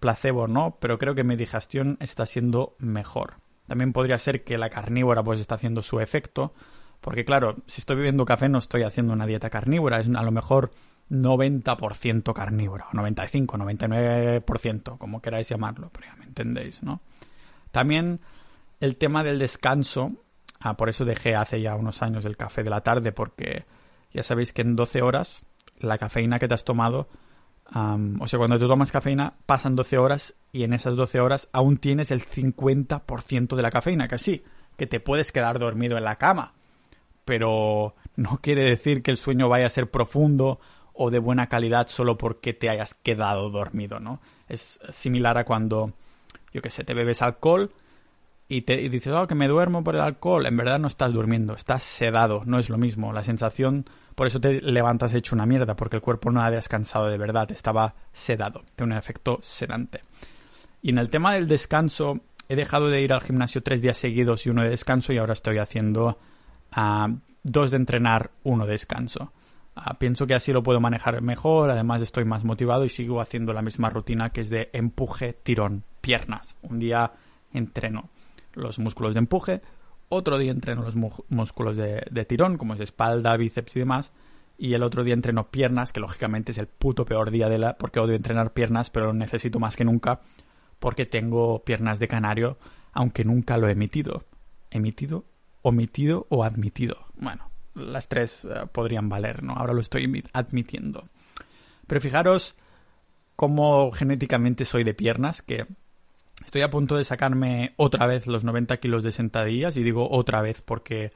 [0.00, 3.34] placebo o no, pero creo que mi digestión está siendo mejor.
[3.66, 6.54] También podría ser que la carnívora pues está haciendo su efecto,
[7.00, 10.30] porque claro, si estoy bebiendo café no estoy haciendo una dieta carnívora, es a lo
[10.30, 10.70] mejor
[11.10, 17.00] 90% carnívora, 95, 99%, como queráis llamarlo, pero ya me entendéis, ¿no?
[17.70, 18.20] También
[18.80, 20.12] el tema del descanso,
[20.60, 23.64] ah, por eso dejé hace ya unos años el café de la tarde, porque
[24.12, 25.42] ya sabéis que en 12 horas
[25.78, 27.08] la cafeína que te has tomado
[27.70, 31.76] o sea, cuando tú tomas cafeína, pasan 12 horas y en esas 12 horas aún
[31.76, 34.42] tienes el 50% de la cafeína, que sí,
[34.76, 36.54] que te puedes quedar dormido en la cama,
[37.24, 40.60] pero no quiere decir que el sueño vaya a ser profundo
[41.00, 44.20] o de buena calidad solo porque te hayas quedado dormido, ¿no?
[44.48, 45.92] Es similar a cuando,
[46.52, 47.70] yo qué sé, te bebes alcohol
[48.48, 50.46] y te dices, oh, que me duermo por el alcohol.
[50.46, 53.12] En verdad no estás durmiendo, estás sedado, no es lo mismo.
[53.12, 57.06] La sensación por eso te levantas hecho una mierda, porque el cuerpo no ha descansado
[57.06, 60.00] de verdad, estaba sedado, tiene un efecto sedante.
[60.82, 64.44] Y en el tema del descanso, he dejado de ir al gimnasio tres días seguidos
[64.44, 66.18] y uno de descanso, y ahora estoy haciendo
[66.76, 69.32] uh, dos de entrenar, uno de descanso.
[69.80, 73.52] Ah, pienso que así lo puedo manejar mejor, además estoy más motivado y sigo haciendo
[73.52, 76.56] la misma rutina que es de empuje, tirón, piernas.
[76.62, 77.12] Un día
[77.52, 78.10] entreno
[78.54, 79.62] los músculos de empuje,
[80.08, 84.10] otro día entreno los músculos de, tirón, como es espalda, bíceps y demás.
[84.56, 87.76] Y el otro día entreno piernas, que lógicamente es el puto peor día de la...
[87.76, 90.22] porque odio entrenar piernas, pero lo necesito más que nunca
[90.80, 92.58] porque tengo piernas de canario,
[92.92, 94.24] aunque nunca lo he emitido.
[94.72, 95.24] Emitido,
[95.62, 97.06] omitido o admitido.
[97.16, 97.47] Bueno,
[97.78, 99.54] las tres eh, podrían valer, ¿no?
[99.54, 101.08] Ahora lo estoy admitiendo.
[101.86, 102.56] Pero fijaros
[103.36, 105.66] cómo genéticamente soy de piernas, que
[106.44, 110.40] Estoy a punto de sacarme otra vez los 90 kilos de sentadillas y digo otra
[110.40, 111.12] vez porque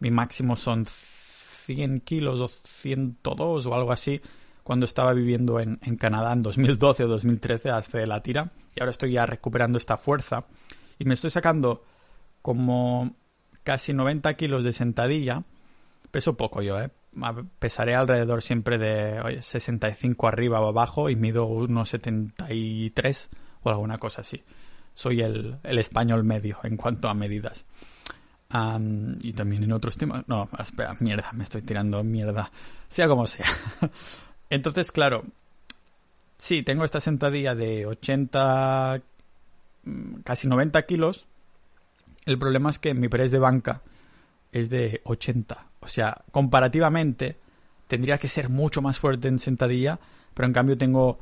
[0.00, 4.20] mi máximo son 100 kilos o 102 o algo así
[4.62, 9.12] cuando estaba viviendo en, Canadá en 2012 o 2013 hace la tira y ahora estoy
[9.12, 10.44] ya recuperando esta fuerza
[10.98, 11.84] y me estoy sacando
[12.42, 13.14] como
[13.62, 15.44] casi 90 kilos de sentadilla.
[16.14, 16.90] Peso poco yo, ¿eh?
[17.58, 23.30] Pesaré alrededor siempre de 65 arriba o abajo y mido unos 73
[23.64, 24.44] o alguna cosa así.
[24.94, 27.66] Soy el, español medio en cuanto a medidas.
[29.22, 30.22] y también en otros temas.
[30.28, 32.52] No, espera, mierda, me estoy tirando mierda.
[32.86, 33.48] Sea como sea.
[34.50, 35.24] Entonces, claro,
[36.38, 39.02] sí, tengo esta sentadilla de 80,
[39.82, 41.26] mm, casi 90 kilos.
[42.24, 43.82] El problema es que mi press de banca
[44.52, 45.73] es de 80.
[45.84, 47.36] O sea, comparativamente,
[47.86, 49.98] tendría que ser mucho más fuerte en sentadilla,
[50.32, 51.18] pero en cambio tengo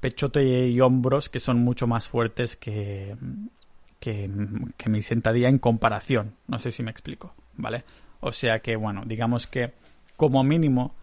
[0.00, 3.16] pechote y hombros que son mucho más fuertes que,
[4.00, 4.28] que,
[4.88, 6.34] mi sentadilla en comparación.
[6.46, 7.84] No sé si me explico, ¿vale?
[8.20, 9.72] O sea que, bueno, digamos que
[10.16, 10.94] como mínimo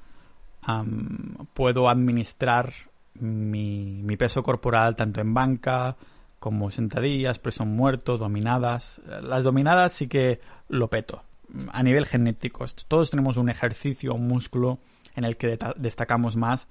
[1.54, 2.74] puedo administrar
[3.16, 5.98] mi, mi, peso corporal tanto en banca
[6.40, 9.02] como sentadillas, preso muerto, dominadas.
[9.22, 11.24] Las dominadas sí que lo peto.
[11.72, 14.80] A nivel genético, todos tenemos un ejercicio, un músculo
[15.16, 16.68] en el que destacamos más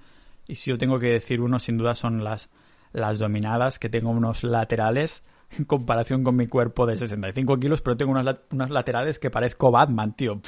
[0.46, 2.50] y si yo tengo que decir uno, sin duda son las,
[2.92, 7.96] las dominadas, que tengo unos laterales en comparación con mi cuerpo de 65 kilos, pero
[7.96, 10.40] tengo unas, unas laterales que parezco Batman, tío,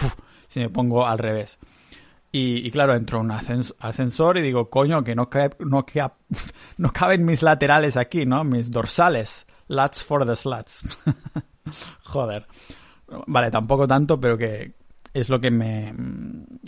[0.49, 1.59] si me pongo al revés.
[2.37, 3.31] Y, claro, entro en un
[3.79, 5.87] ascensor y digo, coño, que no, no,
[6.79, 8.43] no caben mis laterales aquí, ¿no?
[8.43, 9.47] Mis dorsales.
[9.69, 10.83] Lats for the slats.
[12.03, 12.49] Joder.
[13.27, 14.75] Vale, tampoco tanto, pero que,
[15.15, 15.95] es lo que me,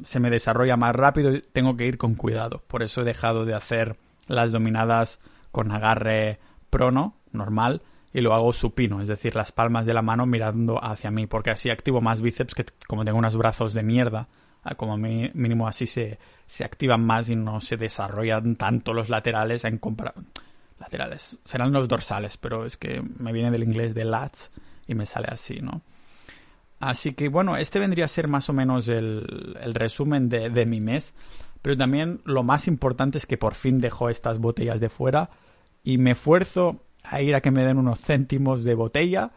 [0.05, 2.63] se me desarrolla más rápido y tengo que ir con cuidado.
[2.69, 3.97] Por eso he dejado de hacer
[4.29, 5.19] las dominadas
[5.51, 6.39] con agarre
[6.71, 7.83] prono, normal,
[8.13, 11.51] y lo hago supino, es decir, las palmas de la mano mirando hacia mí, porque
[11.51, 14.29] así activo más bíceps que como tengo unos brazos de mierda,
[14.63, 19.65] ah, como mínimo así se, se activan más y no se desarrollan tanto los laterales
[19.65, 20.29] en comparación.
[20.79, 24.51] Laterales, serán los dorsales, pero es que me viene del inglés de lats
[24.87, 25.83] y me sale así, ¿no?
[26.79, 29.25] Así que bueno, este vendría a ser más o menos el,
[29.75, 31.15] resumen de, mi mes.
[31.63, 35.31] Pero también lo más importante es que por fin dejo estas botellas de fuera
[35.83, 39.31] y me esfuerzo a ir a que me den unos céntimos de botella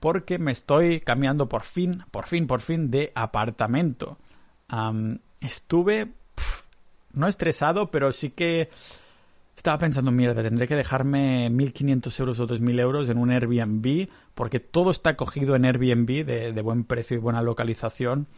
[0.00, 4.18] porque me estoy cambiando por fin, por fin, por fin de apartamento.
[5.40, 6.12] estuve
[7.12, 8.70] no estresado, pero sí que
[9.58, 14.60] estaba pensando, mierda, tendré que dejarme 1.500 euros o 2.000 euros en un Airbnb, porque
[14.60, 18.28] todo está cogido en Airbnb de, buen precio y buena localización.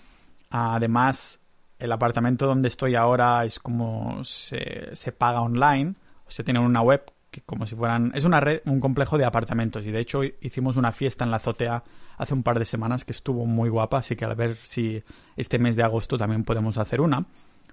[0.48, 1.38] Además,
[1.78, 5.94] el apartamento donde estoy ahora es como se, se paga online,
[6.26, 8.12] o sea, tiene una web que como si fueran...
[8.14, 11.36] Es una red, un complejo de apartamentos y de hecho hicimos una fiesta en la
[11.36, 11.84] azotea
[12.16, 15.02] hace un par de semanas que estuvo muy guapa, así que a ver si
[15.36, 17.26] este mes de agosto también podemos hacer una,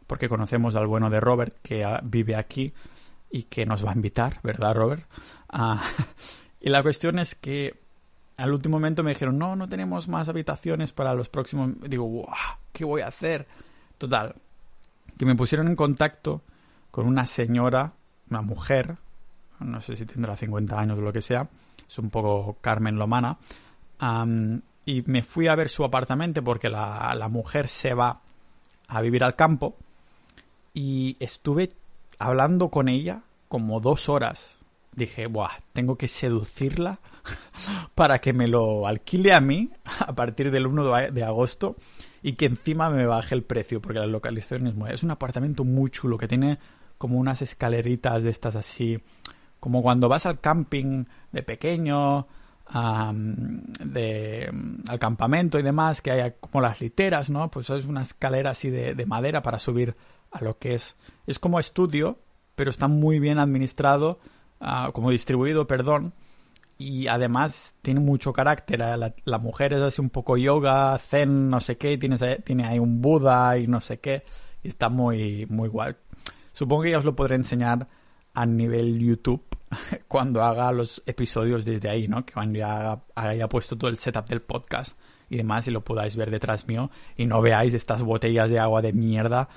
[0.06, 2.74] porque conocemos al bueno de Robert que vive aquí
[3.32, 5.06] y que nos va a invitar, ¿verdad Robert?
[5.50, 5.82] Ah,
[6.62, 7.80] y la cuestión es que
[8.38, 11.72] al último momento me dijeron, no, no tenemos más habitaciones para los próximos...
[11.90, 12.28] Digo, wow,
[12.72, 13.48] ¿qué voy a hacer?
[13.98, 14.36] Total,
[15.18, 16.42] que me pusieron en contacto
[16.92, 17.94] con una señora,
[18.30, 18.98] una mujer,
[19.60, 21.50] no sé si tendrá 50 años o lo que sea,
[21.88, 23.38] es un poco Carmen Lomana,
[24.86, 28.22] y me fui a ver su apartamento porque la, la mujer se va
[28.88, 29.76] a vivir al campo
[30.74, 31.72] y estuve
[32.20, 34.60] hablando con ella como dos horas.
[34.94, 37.00] Dije, Buah, tengo que seducirla
[37.96, 41.76] para que me lo alquile a mí a partir del 1 de agosto
[42.24, 44.92] y que encima me baje el precio, porque la localización es muy...
[44.92, 46.58] Es un apartamento muy chulo que tiene
[46.98, 49.00] como unas escaleritas de estas así,
[49.60, 52.28] como cuando vas al camping de pequeño,
[53.80, 54.52] de,
[54.88, 57.50] al campamento y demás, que hay como las literas, ¿no?
[57.52, 59.96] Pues es una escalera así de, de madera para subir
[60.32, 60.96] a lo que es.
[61.26, 62.20] Es como estudio,
[62.56, 64.20] pero está muy bien administrado,
[64.60, 66.14] ah, como distribuido, perdón.
[66.80, 68.82] Y además tiene mucho carácter.
[68.82, 72.80] Eh, la, mujer es así un poco yoga, zen, no sé qué, tiene, tiene ahí
[72.80, 74.24] un Buda y no sé qué.
[74.64, 75.96] Y está muy, muy guay.
[76.54, 77.88] Supongo que ya os lo podré enseñar
[78.34, 79.44] a nivel YouTube
[80.08, 82.26] cuando haga los episodios desde ahí, ¿no?
[82.26, 84.98] Que cuando ya haya puesto todo el setup del podcast
[85.30, 88.82] y demás y lo podáis ver detrás mío y no veáis estas botellas de agua
[88.82, 89.50] de mierda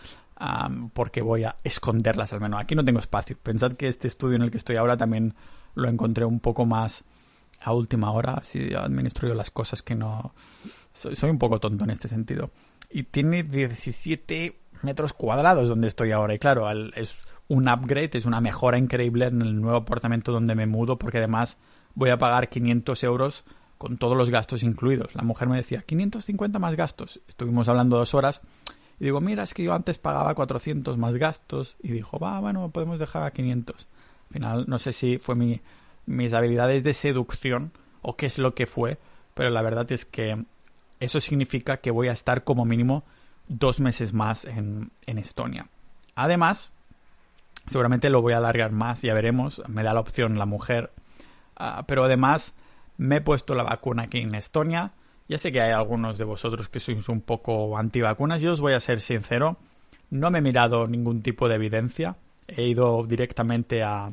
[0.94, 2.60] porque voy a esconderlas al menos.
[2.60, 3.36] Aquí no tengo espacio.
[3.42, 5.34] Pensad que este estudio en el que estoy ahora también
[5.74, 7.04] lo encontré un poco más
[7.60, 8.34] a última hora.
[8.34, 10.34] Así administro yo las cosas que no...
[10.92, 12.50] Soy, un poco tonto en este sentido.
[12.90, 16.34] Y tiene 17 metros cuadrados donde estoy ahora.
[16.34, 17.18] Y claro, es
[17.48, 21.58] un upgrade, es una mejora increíble en el nuevo apartamento donde me mudo porque además
[21.94, 23.44] voy a pagar 500 euros
[23.76, 25.14] con todos los gastos incluidos.
[25.14, 27.20] La mujer me decía, 550 más gastos.
[27.28, 28.40] Estuvimos hablando dos horas
[29.00, 31.76] y digo, mira, es que yo antes pagaba 400 más gastos.
[31.82, 33.88] Y dijo, va, bueno, podemos dejar a 500.
[34.28, 35.62] Al final, no sé si fue mi,
[36.04, 37.72] mis habilidades de seducción
[38.02, 38.98] o qué es lo que fue,
[39.32, 40.44] pero la verdad es que
[41.00, 43.02] eso significa que voy a estar como mínimo
[43.48, 45.68] dos meses más en, en Estonia.
[46.14, 46.70] Además,
[47.68, 50.92] seguramente lo voy a alargar más, ya veremos, me da la opción la mujer,
[51.56, 52.52] ah, pero además
[52.98, 54.92] me he puesto la vacuna aquí en Estonia
[55.30, 58.40] ya sé que hay algunos de vosotros que sois un poco antivacunas.
[58.40, 59.58] Yo os voy a ser sincero.
[60.10, 62.16] No me he mirado ningún tipo de evidencia.
[62.48, 64.12] He ido directamente a,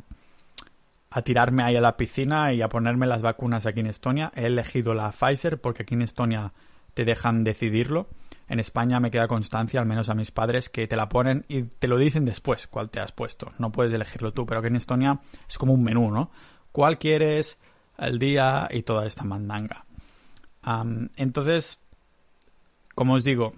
[1.09, 4.31] a tirarme ahí a la piscina y a ponerme las vacunas aquí en Estonia.
[4.35, 6.53] He elegido la Pfizer porque aquí en Estonia
[6.93, 8.09] te dejan decidirlo.
[8.47, 11.63] En España me queda constancia, al menos a mis padres, que te la ponen y
[11.63, 13.53] te lo dicen después cuál te has puesto.
[13.57, 16.29] No puedes elegirlo tú, pero aquí en Estonia es como un menú, ¿no?
[16.71, 17.57] ¿Cuál quieres?
[17.97, 19.86] El día y toda esta mandanga
[21.15, 21.79] entonces,
[22.93, 23.53] como os digo,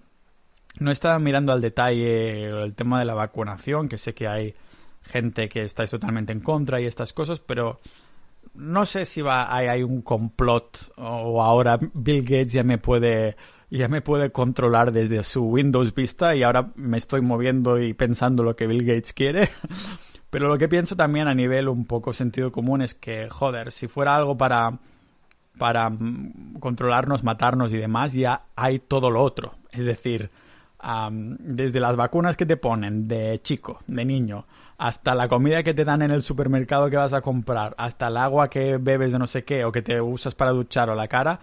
[0.80, 4.56] no estaba mirando al detalle el tema de la vacunación, que sé que hay
[5.02, 7.80] gente que estáis totalmente en contra y estas cosas, pero
[8.54, 13.36] no sé si va, hay, hay, un complot o ahora Bill Gates ya me puede
[13.72, 18.44] ya me puede controlar desde su Windows Vista y ahora me estoy moviendo y pensando
[18.44, 19.50] lo que Bill Gates quiere.
[20.32, 23.88] Pero lo que pienso también a nivel un poco sentido común es que, joder, si
[23.88, 24.80] fuera algo para
[25.60, 29.54] para mm, controlarnos, matarnos y demás, ya hay todo lo otro.
[29.72, 30.32] Es decir,
[31.40, 34.46] desde las vacunas que te ponen de chico, de niño,
[34.78, 38.18] hasta la comida que te dan en el supermercado que vas a comprar, hasta el
[38.18, 41.08] agua que bebes de no sé qué o que te usas para duchar o la
[41.08, 41.42] cara,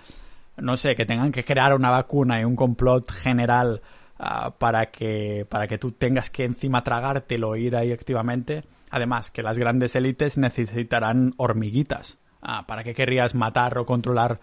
[0.57, 3.83] no sé, que tengan que crear una vacuna y un complot general
[4.19, 8.65] ah, para que para que tú tengas que encima tragártelo ir ahí activamente.
[8.91, 14.39] Además, que las grandes élites necesitarán hormiguitas Ah, ¿Para qué querrías matar o controlar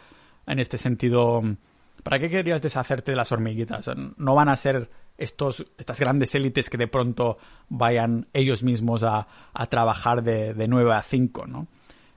[0.46, 1.42] en este sentido?
[2.04, 3.90] ¿Para qué querrías deshacerte de las hormiguitas?
[4.18, 7.38] No van a ser estos, estas grandes élites que de pronto
[7.70, 9.26] vayan ellos mismos a,
[9.70, 11.68] trabajar de, de 9 a 5, ¿no?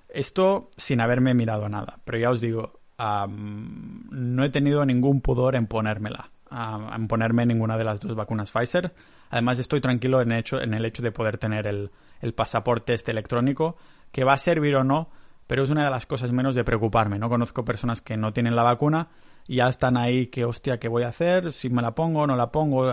[0.08, 5.68] Esto sin haberme mirado nada, pero ya os digo, no he tenido ningún pudor en
[5.68, 8.92] ponérmela, en ponerme ninguna de las dos vacunas Pfizer.
[9.30, 13.12] Además estoy tranquilo en, hecho, en el hecho de poder tener el, el pasaporte este
[13.12, 13.76] electrónico,
[14.10, 15.10] que va a servir o no
[15.46, 17.18] pero es una de las cosas menos de preocuparme.
[17.18, 19.08] No conozco personas que no tienen la vacuna
[19.46, 21.52] y ya están ahí que hostia, ¿qué voy a hacer?
[21.52, 22.90] Si me la pongo no la pongo.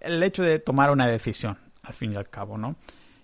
[0.00, 2.76] El hecho de tomar una decisión, al fin y al cabo, ¿no?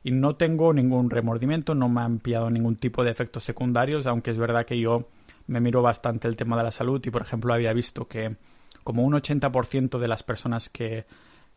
[0.05, 4.31] Y no tengo ningún remordimiento, no me han pillado ningún tipo de efectos secundarios, aunque
[4.31, 5.09] es verdad que yo
[5.47, 8.37] me miro bastante el tema de la salud y, por ejemplo, había visto que
[8.85, 11.07] como un 80% de las personas que,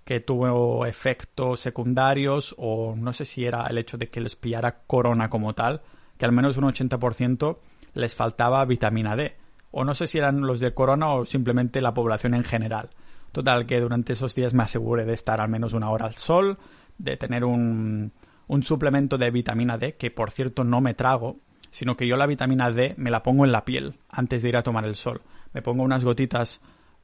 [0.03, 4.83] que tuvo efectos secundarios o no sé si era el hecho de que les pillara
[4.85, 5.81] corona como tal,
[6.17, 7.57] que al menos un 80%
[7.93, 9.35] les faltaba vitamina D.
[9.71, 12.89] O no sé si eran los de corona o simplemente la población en general.
[13.31, 16.57] Total, que durante esos días me aseguré de estar al menos una hora al sol,
[16.97, 18.13] de tener un,
[18.47, 21.37] un suplemento de vitamina D, que por cierto no me trago,
[21.71, 24.57] sino que yo la vitamina D me la pongo en la piel antes de ir
[24.57, 25.21] a tomar el sol.
[25.53, 26.61] Me pongo unas gotitas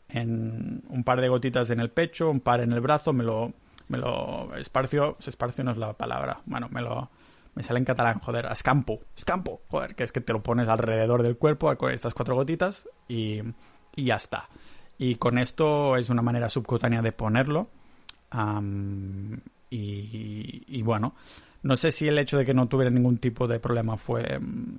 [0.08, 3.54] en un par de gotitas en el pecho, un par en el brazo, me lo
[3.88, 6.40] me lo esparcio, esparcio no es la palabra.
[6.46, 7.10] Bueno, me lo
[7.54, 11.24] me sale en catalán, joder, escampo, escampo, joder, que es que te lo pones alrededor
[11.24, 13.42] del cuerpo con estas cuatro gotitas y,
[13.96, 14.50] y ya está.
[14.98, 17.70] Y con esto es una manera subcutánea de ponerlo.
[19.70, 21.16] y, y, bueno,
[21.64, 24.78] no sé si el hecho de que no tuviera ningún tipo de problema fue mm,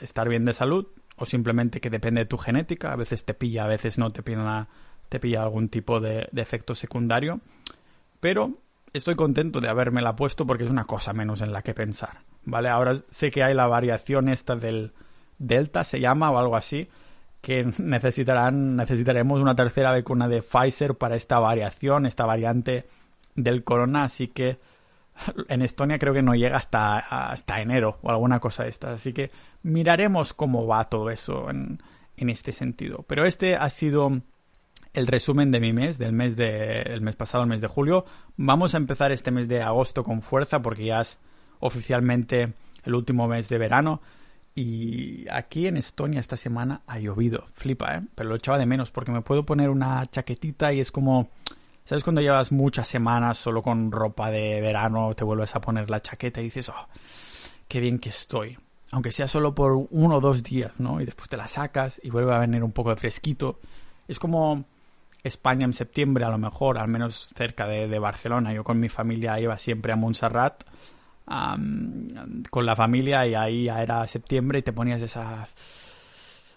[0.00, 0.86] estar bien de salud
[1.16, 2.92] o simplemente que depende de tu genética.
[2.92, 4.68] A veces te pilla, a veces no te pilla,
[5.08, 7.40] te pilla algún tipo de, de efecto secundario.
[8.20, 8.58] Pero
[8.92, 12.20] estoy contento de haberme la puesto porque es una cosa menos en la que pensar.
[12.44, 12.68] ¿Vale?
[12.68, 14.92] Ahora sé que hay la variación esta del
[15.38, 16.88] Delta, se llama, o algo así,
[17.40, 22.86] que necesitarán, necesitaremos una tercera vacuna de Pfizer para esta variación, esta variante
[23.34, 24.58] del corona, así que
[25.48, 29.12] en Estonia creo que no llega hasta, hasta enero o alguna cosa de estas, así
[29.12, 29.30] que
[29.62, 31.82] miraremos cómo va todo eso en,
[32.16, 33.04] en este sentido.
[33.06, 34.20] Pero este ha sido
[34.94, 38.04] el resumen de mi mes, del mes de el mes pasado, el mes de julio.
[38.36, 41.18] Vamos a empezar este mes de agosto con fuerza porque ya es
[41.60, 42.52] oficialmente
[42.84, 44.02] el último mes de verano.
[44.54, 48.02] Y aquí en Estonia esta semana ha llovido, flipa, ¿eh?
[48.14, 51.30] Pero lo echaba de menos porque me puedo poner una chaquetita y es como,
[51.84, 56.02] ¿sabes cuando llevas muchas semanas solo con ropa de verano, te vuelves a poner la
[56.02, 56.88] chaqueta y dices, oh,
[57.66, 58.58] qué bien que estoy?
[58.90, 61.00] Aunque sea solo por uno o dos días, ¿no?
[61.00, 63.58] Y después te la sacas y vuelve a venir un poco de fresquito.
[64.06, 64.66] Es como
[65.24, 68.52] España en septiembre, a lo mejor, al menos cerca de, Barcelona.
[68.52, 70.64] Yo con mi familia iba siempre a Montserrat
[72.50, 75.48] con la familia y ahí ya era septiembre y te ponías esa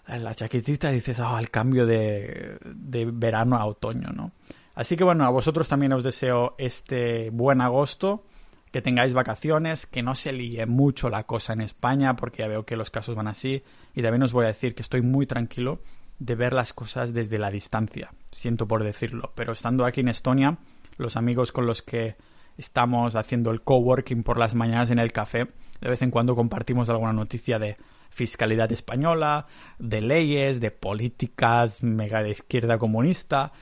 [0.08, 4.32] la chaquetita y dices, oh, el cambio de, de verano a otoño, ¿no?
[4.74, 8.24] Así que bueno, a vosotros también os deseo este buen agosto,
[8.70, 12.66] que tengáis vacaciones, que no se líe mucho la cosa en España, porque ya veo
[12.66, 13.64] que los casos van así,
[13.94, 15.80] y también os voy a decir que estoy muy tranquilo
[16.18, 20.58] de ver las cosas desde la distancia, siento por decirlo, pero estando aquí en Estonia,
[20.96, 22.16] los amigos con los que
[22.56, 25.48] estamos haciendo el coworking por las mañanas en el café,
[25.80, 27.76] de vez en cuando compartimos alguna noticia de
[28.08, 29.46] fiscalidad española,
[29.78, 33.52] de leyes, de políticas mega de izquierda comunista,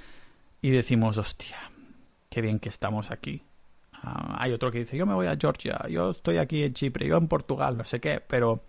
[0.62, 1.56] y decimos, hostia,
[2.30, 3.42] qué bien que estamos aquí.
[3.92, 7.08] Ah, hay otro que dice, yo me voy a Georgia, yo estoy aquí en Chipre,
[7.08, 8.62] yo en Portugal, no sé qué, pero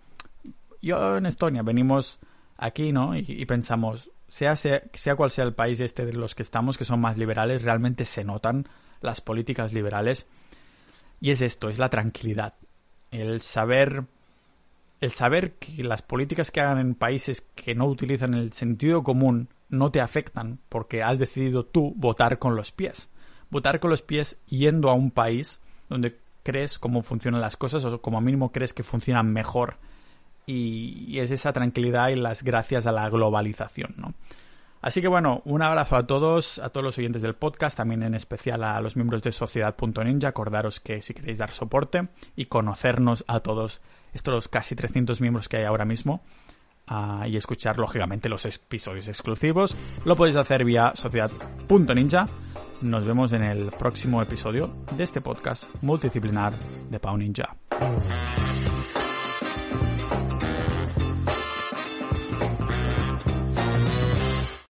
[0.82, 2.18] yo en Estonia venimos
[2.56, 3.16] aquí, ¿no?
[3.16, 6.84] Y, pensamos, sea, sea, sea, cual sea el país este de los que estamos, que
[6.84, 8.66] son más liberales, realmente se notan
[9.00, 10.26] las políticas liberales.
[11.20, 12.54] Y es esto, es la tranquilidad.
[13.10, 14.04] El saber.
[14.98, 19.50] El saber que las políticas que hagan en países que no utilizan el sentido común
[19.68, 23.10] no te afectan porque has decidido tú votar con los pies.
[23.50, 28.00] Votar con los pies yendo a un país donde crees cómo funcionan las cosas o
[28.00, 29.76] como mínimo crees que funcionan mejor
[30.46, 34.14] y, es esa tranquilidad y las gracias a la globalización, ¿no?
[34.80, 38.14] Así que bueno, un abrazo a todos, a todos los oyentes del podcast, también en
[38.14, 40.28] especial a los miembros de Sociedad.ninja.
[40.28, 43.80] Acordaros que si queréis dar soporte y conocernos a todos
[44.12, 46.22] estos casi 300 miembros que hay ahora mismo
[46.88, 52.28] uh, y escuchar lógicamente los episodios exclusivos, lo podéis hacer vía Sociedad.ninja.
[52.82, 56.56] Nos vemos en el próximo episodio de este podcast multidisciplinar
[56.90, 57.56] de Pau Ninja.